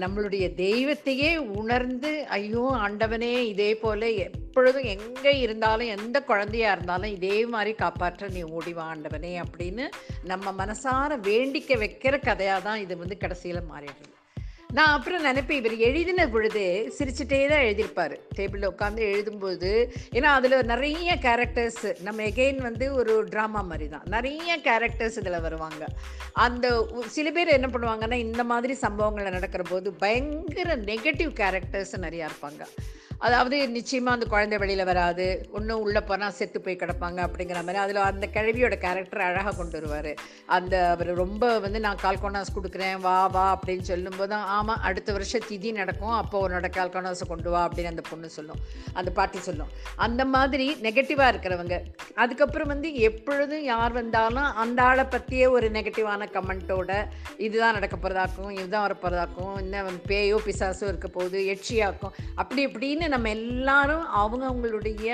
நம்மளுடைய 0.00 0.44
தெய்வத்தையே 0.56 1.36
உணர்ந்து 1.36 2.10
ஐயோ 2.28 2.64
ஆண்டவனே 2.84 3.32
இதே 3.52 3.74
போல 3.74 4.08
எப்பொழுதும் 4.26 4.84
எங்கே 4.84 5.32
இருந்தாலும் 5.40 5.88
எந்த 5.88 6.20
குழந்தையா 6.20 6.72
இருந்தாலும் 6.72 7.10
இதே 7.10 7.46
மாதிரி 7.46 7.72
காப்பாற்ற 7.74 8.28
நீ 8.28 8.42
ஓடிவா 8.42 8.84
ஆண்டவனே 8.92 9.32
அப்படின்னு 9.44 9.86
நம்ம 10.24 10.52
மனசார 10.64 11.18
வேண்டிக்க 11.30 11.78
வைக்கிற 11.78 12.20
கதையாக 12.20 12.60
தான் 12.60 12.80
இது 12.80 12.96
வந்து 12.98 13.16
கடைசியில் 13.16 13.68
மாறிடுது. 13.72 14.10
நான் 14.76 14.94
அப்புறம் 14.94 15.26
நினைப்பேன் 15.26 15.58
இவர் 15.60 15.74
எழுதின 15.88 16.22
பொழுது 16.28 16.62
சிரிச்சுட்டே 16.96 17.38
தான் 17.50 17.64
எழுதியிருப்பார் 17.66 18.14
டேபிளில் 18.36 18.70
உட்காந்து 18.70 19.02
எழுதும்போது 19.10 19.70
ஏன்னா 20.16 20.30
அதில் 20.38 20.56
நிறைய 20.72 21.18
கேரக்டர்ஸ் 21.26 21.84
நம்ம 22.06 22.22
எகெயின் 22.22 22.58
வந்து 22.62 22.86
ஒரு 22.94 23.12
ட்ராமா 23.32 23.60
மாதிரி 23.70 23.86
தான் 23.88 24.08
நிறைய 24.16 24.56
கேரக்டர்ஸ் 24.64 25.18
இதில் 25.22 25.44
வருவாங்க. 25.46 25.82
அந்த 26.46 26.66
சில 27.16 27.30
பேர் 27.30 27.56
என்ன 27.58 27.70
பண்ணுவாங்கன்னா 27.74 28.18
இந்த 28.26 28.44
மாதிரி 28.44 28.76
சம்பவங்கள் 28.84 29.38
நடக்கிற 29.38 29.64
போது 29.70 29.90
பயங்கர 30.04 30.76
நெகட்டிவ் 30.90 31.32
கேரக்டர்ஸ் 31.42 31.96
நிறையா 32.06 32.26
இருப்பாங்க. 32.30 32.62
அதாவது 33.26 33.56
நிச்சயமாக 33.68 34.16
அந்த 34.16 34.26
குழந்தை 34.26 34.58
வெளியில் 34.58 34.84
வராது. 34.84 35.26
ஒன்றும் 35.56 35.82
உள்ளே 35.84 36.00
போனால் 36.00 36.34
செத்து 36.38 36.60
போய் 36.60 36.78
கிடப்பாங்க 36.82 37.18
அப்படிங்கிற 37.26 37.58
மாதிரி. 37.66 37.82
அதில் 37.84 38.00
அந்த 38.10 38.26
கிழவியோட 38.34 38.76
கேரக்டர் 38.84 39.24
அழகாக 39.26 39.54
கொண்டு 39.56 39.76
வருவார். 39.78 40.10
அந்த 40.56 40.74
அவர் 40.94 41.10
ரொம்ப 41.22 41.58
வந்து 41.58 41.80
நான் 41.86 42.02
கால்கோனாஸ் 42.02 42.54
கொடுக்குறேன் 42.56 42.96
வா 43.06 43.26
வா 43.26 43.44
அப்படின்னு 43.56 43.86
சொல்லும்போது 43.90 44.30
தான் 44.34 44.46
ஆமாம் 44.56 44.82
அடுத்த 44.90 45.12
வருஷம் 45.12 45.46
திதி 45.48 45.72
நடக்கும். 45.72 46.14
அப்போ 46.20 46.48
உன்னோட 46.48 46.70
கால்கோனாஸை 46.78 47.28
கொண்டு 47.28 47.50
வா 47.50 47.62
அப்படின்னு 47.68 47.92
அந்த 47.94 48.04
பொண்ணு 48.10 48.30
சொல்லும். 48.30 48.60
அந்த 48.92 49.10
பாட்டி 49.10 49.38
சொல்லும். 49.38 49.70
அந்த 49.96 50.24
மாதிரி 50.24 50.68
நெகட்டிவாக 50.86 51.32
இருக்கிறவங்க. 51.32 51.78
அதுக்கப்புறம் 52.14 52.72
வந்து 52.74 52.94
எப்பொழுதும் 52.94 53.64
யார் 53.64 53.92
வந்தாலும் 53.92 54.48
அந்த 54.64 54.82
ஆளை 54.82 55.04
பற்றியே 55.04 55.46
ஒரு 55.46 55.68
நெகட்டிவான 55.70 56.28
கமெண்ட்டோட 56.36 56.92
இதுதான் 57.36 57.76
நடக்க 57.78 57.96
போகிறதாக்கும் 57.96 58.52
இதுதான் 58.58 58.86
வரப்போகிறதாக்கும் 58.86 59.54
என்ன 59.56 59.82
இன்னும் 59.82 60.02
பேயோ 60.08 60.38
பிசாசோ 60.46 60.86
இருக்க 60.92 61.08
போகுது 61.08 61.40
எட்சியாக்கும். 61.54 62.14
அப்படி 62.34 62.62
இப்படின்னு 62.66 63.03
நம்ம 63.12 63.28
எல்லாரும் 63.28 64.06
அவங்க 64.22 64.44
அவங்களுடைய 64.50 65.08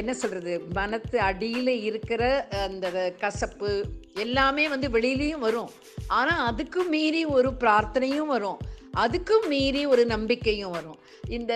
என்ன 0.00 0.12
சொல்கிறது 0.14 0.52
மனத்து 0.74 1.16
அடியில் 1.28 1.72
இருக்கிற 1.88 2.22
அந்த 2.66 3.14
கசப்பு 3.18 3.70
எல்லாமே 4.14 4.64
வந்து 4.68 4.88
வெளியிலையும் 4.88 5.46
வரும். 5.46 5.70
ஆனால் 6.18 6.42
அதுக்கும் 6.50 6.88
மீறி 6.88 7.22
ஒரு 7.24 7.50
பிரார்த்தனையும் 7.60 8.30
வரும். 8.34 8.60
அதுக்கும் 9.02 9.44
மீறி 9.48 9.82
ஒரு 9.86 10.06
நம்பிக்கையும் 10.06 10.70
வரும். 10.70 10.98
இந்த 11.36 11.52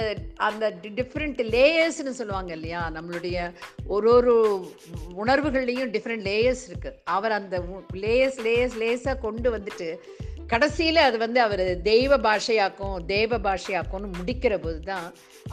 அந்த 0.48 0.64
டிஃப்ரெண்ட் 0.82 1.40
லேயர்ஸ்னு 1.54 2.18
சொல்லுவாங்க 2.20 2.52
இல்லையா 2.52 2.82
நம்மளுடைய 2.96 3.38
ஒரு 3.86 4.10
ஒரு 4.12 4.34
உணர்வுகள்லேயும் 5.22 5.92
டிஃப்ரெண்ட் 5.94 6.26
லேயர்ஸ் 6.30 6.64
இருக்குது 6.70 7.00
அவர் 7.04 7.32
அந்த 7.32 7.58
லேயர்ஸ் 8.04 8.38
லேயர்ஸ் 8.46 8.76
லேயர்ஸாக 8.82 9.22
கொண்டு 9.26 9.50
வந்துட்டு 9.56 9.88
கடைசியில் 10.50 11.00
அது 11.04 11.16
வந்து 11.22 11.40
அவர் 11.44 11.62
தெய்வ 11.86 12.16
பாஷையாக்கும் 12.24 12.96
தேவ 13.10 13.38
பாஷையாக்கும்னு 13.44 14.08
முடிக்கிற 14.16 14.54
போது 14.58 14.80
தான் 14.84 15.06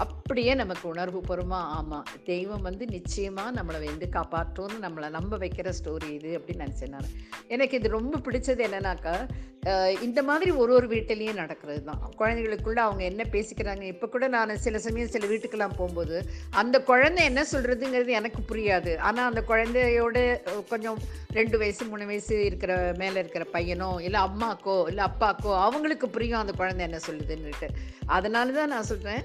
அப்படியே 0.04 0.54
நமக்கு 0.54 0.86
உணர்வு 0.92 1.20
பூர்வமாக 1.22 1.76
ஆமாம் 1.78 2.10
தெய்வம் 2.26 2.66
வந்து 2.68 2.84
நிச்சயமாக 2.96 3.56
நம்மளை 3.58 3.80
வந்து 3.86 4.08
காப்பாற்றும்னு 4.16 4.78
நம்மளை 4.86 5.08
நம்ப 5.16 5.38
வைக்கிற 5.38 5.70
ஸ்டோரி 5.78 6.10
இது 6.18 6.30
அப்படின்னு 6.38 6.66
நினச்சேன் 6.66 6.94
நான். 6.96 7.10
எனக்கு 7.50 7.78
இது 7.80 7.96
ரொம்ப 7.98 8.22
பிடிச்சது 8.26 8.62
என்னன்னாக்கா 8.68 9.16
இந்த 10.02 10.20
மாதிரி 10.28 10.52
ஒரு 10.62 10.72
ஒரு 10.78 10.88
வீட்டிலையும் 10.92 11.40
நடக்கிறது 11.40 11.82
தான் 11.84 12.04
குழந்தைகளுக்குள்ள 12.20 12.80
அவங்க 12.86 13.04
என்ன 13.10 13.24
பேசிக்கிறாங்க 13.34 13.84
இப்போ 13.92 14.08
கூட 14.08 14.28
நான் 14.28 14.54
சில 14.58 14.80
சமயம் 14.80 15.12
சில 15.12 15.28
வீட்டுக்கெல்லாம் 15.28 15.76
போகும்போது 15.76 16.16
அந்த 16.62 16.78
குழந்தை 16.84 17.24
என்ன 17.26 17.42
சொல்கிறதுங்கிறது 17.52 18.12
எனக்கு 18.20 18.42
புரியாது. 18.50 18.92
ஆனால் 19.02 19.30
அந்த 19.32 19.42
குழந்தையோட 19.44 20.18
கொஞ்சம் 20.72 20.98
ரெண்டு 21.34 21.58
வயசு 21.58 21.84
மூணு 21.86 22.06
வயசு 22.06 22.36
இருக்கிற 22.46 22.72
மேலே 22.98 23.18
இருக்கிற 23.20 23.46
பையனோ 23.54 23.92
இல்லை 24.06 24.20
அம்மாக்கோ 24.22 24.78
இல்லை 24.92 25.06
அப்பாக்கோ 25.06 25.62
அவங்களுக்கு 25.62 26.10
புரியும் 26.10 26.40
அந்த 26.40 26.52
குழந்தை 26.52 26.86
என்ன 26.86 27.00
சொல்லுதுன்னுட்டு. 27.08 27.68
அதனால 28.06 28.52
தான் 28.52 28.68
நான் 28.68 28.84
சொல்கிறேன் 28.84 29.24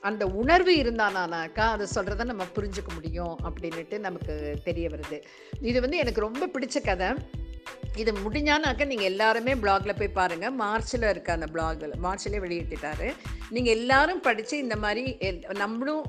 அந்த 0.00 0.26
உணர்வு 0.26 0.72
இருந்தானானாக்கா 0.72 1.60
அதை 1.60 1.86
சொல்கிறத 1.94 2.24
நம்ம 2.24 2.44
புரிஞ்சுக்க 2.44 2.94
முடியும் 2.94 3.38
அப்படின்ட்டு 3.44 3.98
நமக்கு 3.98 4.60
தெரிய 4.64 4.88
வருது. 4.88 5.22
இது 5.60 5.80
வந்து 5.80 5.96
எனக்கு 5.96 6.20
ரொம்ப 6.20 6.46
பிடிச்ச 6.46 6.84
கதை. 6.84 7.06
இது 7.96 8.12
முடிஞ்சானாக்கா 8.12 8.86
நீங்கள் 8.86 9.06
எல்லாருமே 9.06 9.54
பிளாகில் 9.54 9.96
போய் 9.98 10.08
பாருங்கள் 10.08 10.50
மார்ச்சில் 10.50 11.02
இருக்க 11.02 11.32
அந்த 11.32 11.46
பிளாகில் 11.46 11.92
மார்ச்லேயே 12.02 12.40
வெளியிட்டுட்டாரு. 12.40 13.14
நீங்கள் 13.50 13.76
எல்லாரும் 13.76 14.20
படித்து 14.20 14.58
இந்த 14.58 14.76
மாதிரி 14.76 15.16
எல்- 15.20 15.56
நம்மளும் 15.56 16.04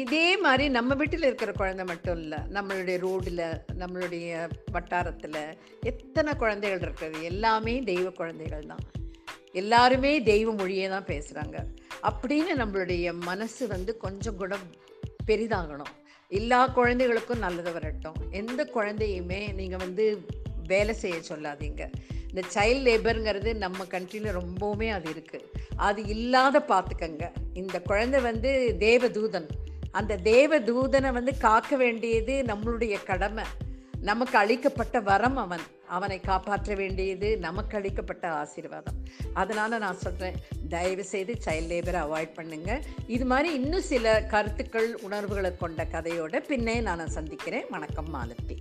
இதே 0.00 0.36
மாதிரி 0.36 0.68
நம்ம 0.68 0.94
வீட்டில் 0.94 1.22
இருக்கிற 1.22 1.52
குழந்தை 1.52 1.84
மட்டும் 1.84 2.16
இல்லை 2.16 2.38
நம்மளுடைய 2.38 2.98
ரோடில் 2.98 3.42
நம்மளுடைய 3.78 4.48
வட்டாரத்தில் 4.72 5.56
எத்தனை 5.80 6.34
குழந்தைகள் 6.34 6.80
இருக்கிறது? 6.80 7.22
எல்லாமே 7.22 7.82
தெய்வ 7.82 8.10
குழந்தைகள் 8.10 8.64
தான். 8.66 8.84
எல்லாருமே 9.52 10.22
தெய்வ 10.22 10.52
மொழியே 10.52 10.88
தான் 10.88 11.04
பேசுகிறாங்க 11.04 11.56
அப்படின்னு 12.10 12.52
நம்மளுடைய 12.60 13.12
மனசு 13.20 13.66
வந்து 13.66 13.96
கொஞ்சம் 13.96 14.36
கூட 14.36 14.56
பெரிதாகணும். 15.26 15.92
எல்லா 16.28 16.66
குழந்தைகளுக்கும் 16.66 17.44
நல்லது 17.46 17.72
வரட்டும். 17.72 18.16
எந்த 18.30 18.70
குழந்தையுமே 18.74 19.54
நீங்கள் 19.54 19.78
வந்து 19.78 20.06
வேலை 20.66 20.94
செய்ய 20.94 21.18
சொல்லாதீங்க. 21.28 21.82
இந்த 22.28 22.42
சைல்ட் 22.54 22.86
லேபருங்கிறது 22.88 23.54
நம்ம 23.54 23.84
கண்ட்ரியில் 23.84 24.36
ரொம்பவுமே 24.40 24.88
அது 24.90 25.08
இருக்குது 25.12 25.48
அது 25.76 26.04
இல்லாத 26.04 26.64
பார்த்துக்கங்க. 26.68 27.26
இந்த 27.54 27.80
குழந்தை 27.80 28.20
வந்து 28.20 28.76
தேவதூதன். 28.78 29.50
அந்த 29.98 30.16
தேவ 30.16 30.58
தூதனை 30.60 31.10
வந்து 31.12 31.32
காக்க 31.36 31.76
வேண்டியது 31.76 32.34
நம்மளுடைய 32.46 32.94
கடமை. 33.04 33.44
நமக்கு 34.00 34.36
அளிக்கப்பட்ட 34.38 35.00
வரம் 35.08 35.36
அவன். 35.36 35.64
அவனை 35.86 36.18
காப்பாற்ற 36.20 36.74
வேண்டியது 36.74 37.28
நமக்கு 37.38 37.76
அளிக்கப்பட்ட 37.76 38.24
ஆசீர்வாதம். 38.42 38.98
அதனால் 39.34 39.82
நான் 39.84 40.00
சொல்கிறேன் 40.04 40.38
தயவு 40.68 41.04
செய்து 41.04 41.32
சைல்ட் 41.44 41.70
லேபரை 41.72 42.00
அவாய்ட் 42.06 42.36
பண்ணுங்கள் 42.38 42.80
இது 43.06 43.26
மாதிரி 43.32 43.50
இன்னும் 43.60 43.88
சில 43.92 44.14
கருத்துக்கள் 44.34 44.90
உணர்வுகளை 45.02 45.52
கொண்ட 45.56 45.86
கதையோட 45.92 46.40
பின்னே 46.48 46.80
நான் 46.88 47.14
சந்திக்கிறேன். 47.18 47.68
வணக்கம் 47.70 48.10
மாலத்தி 48.14 48.58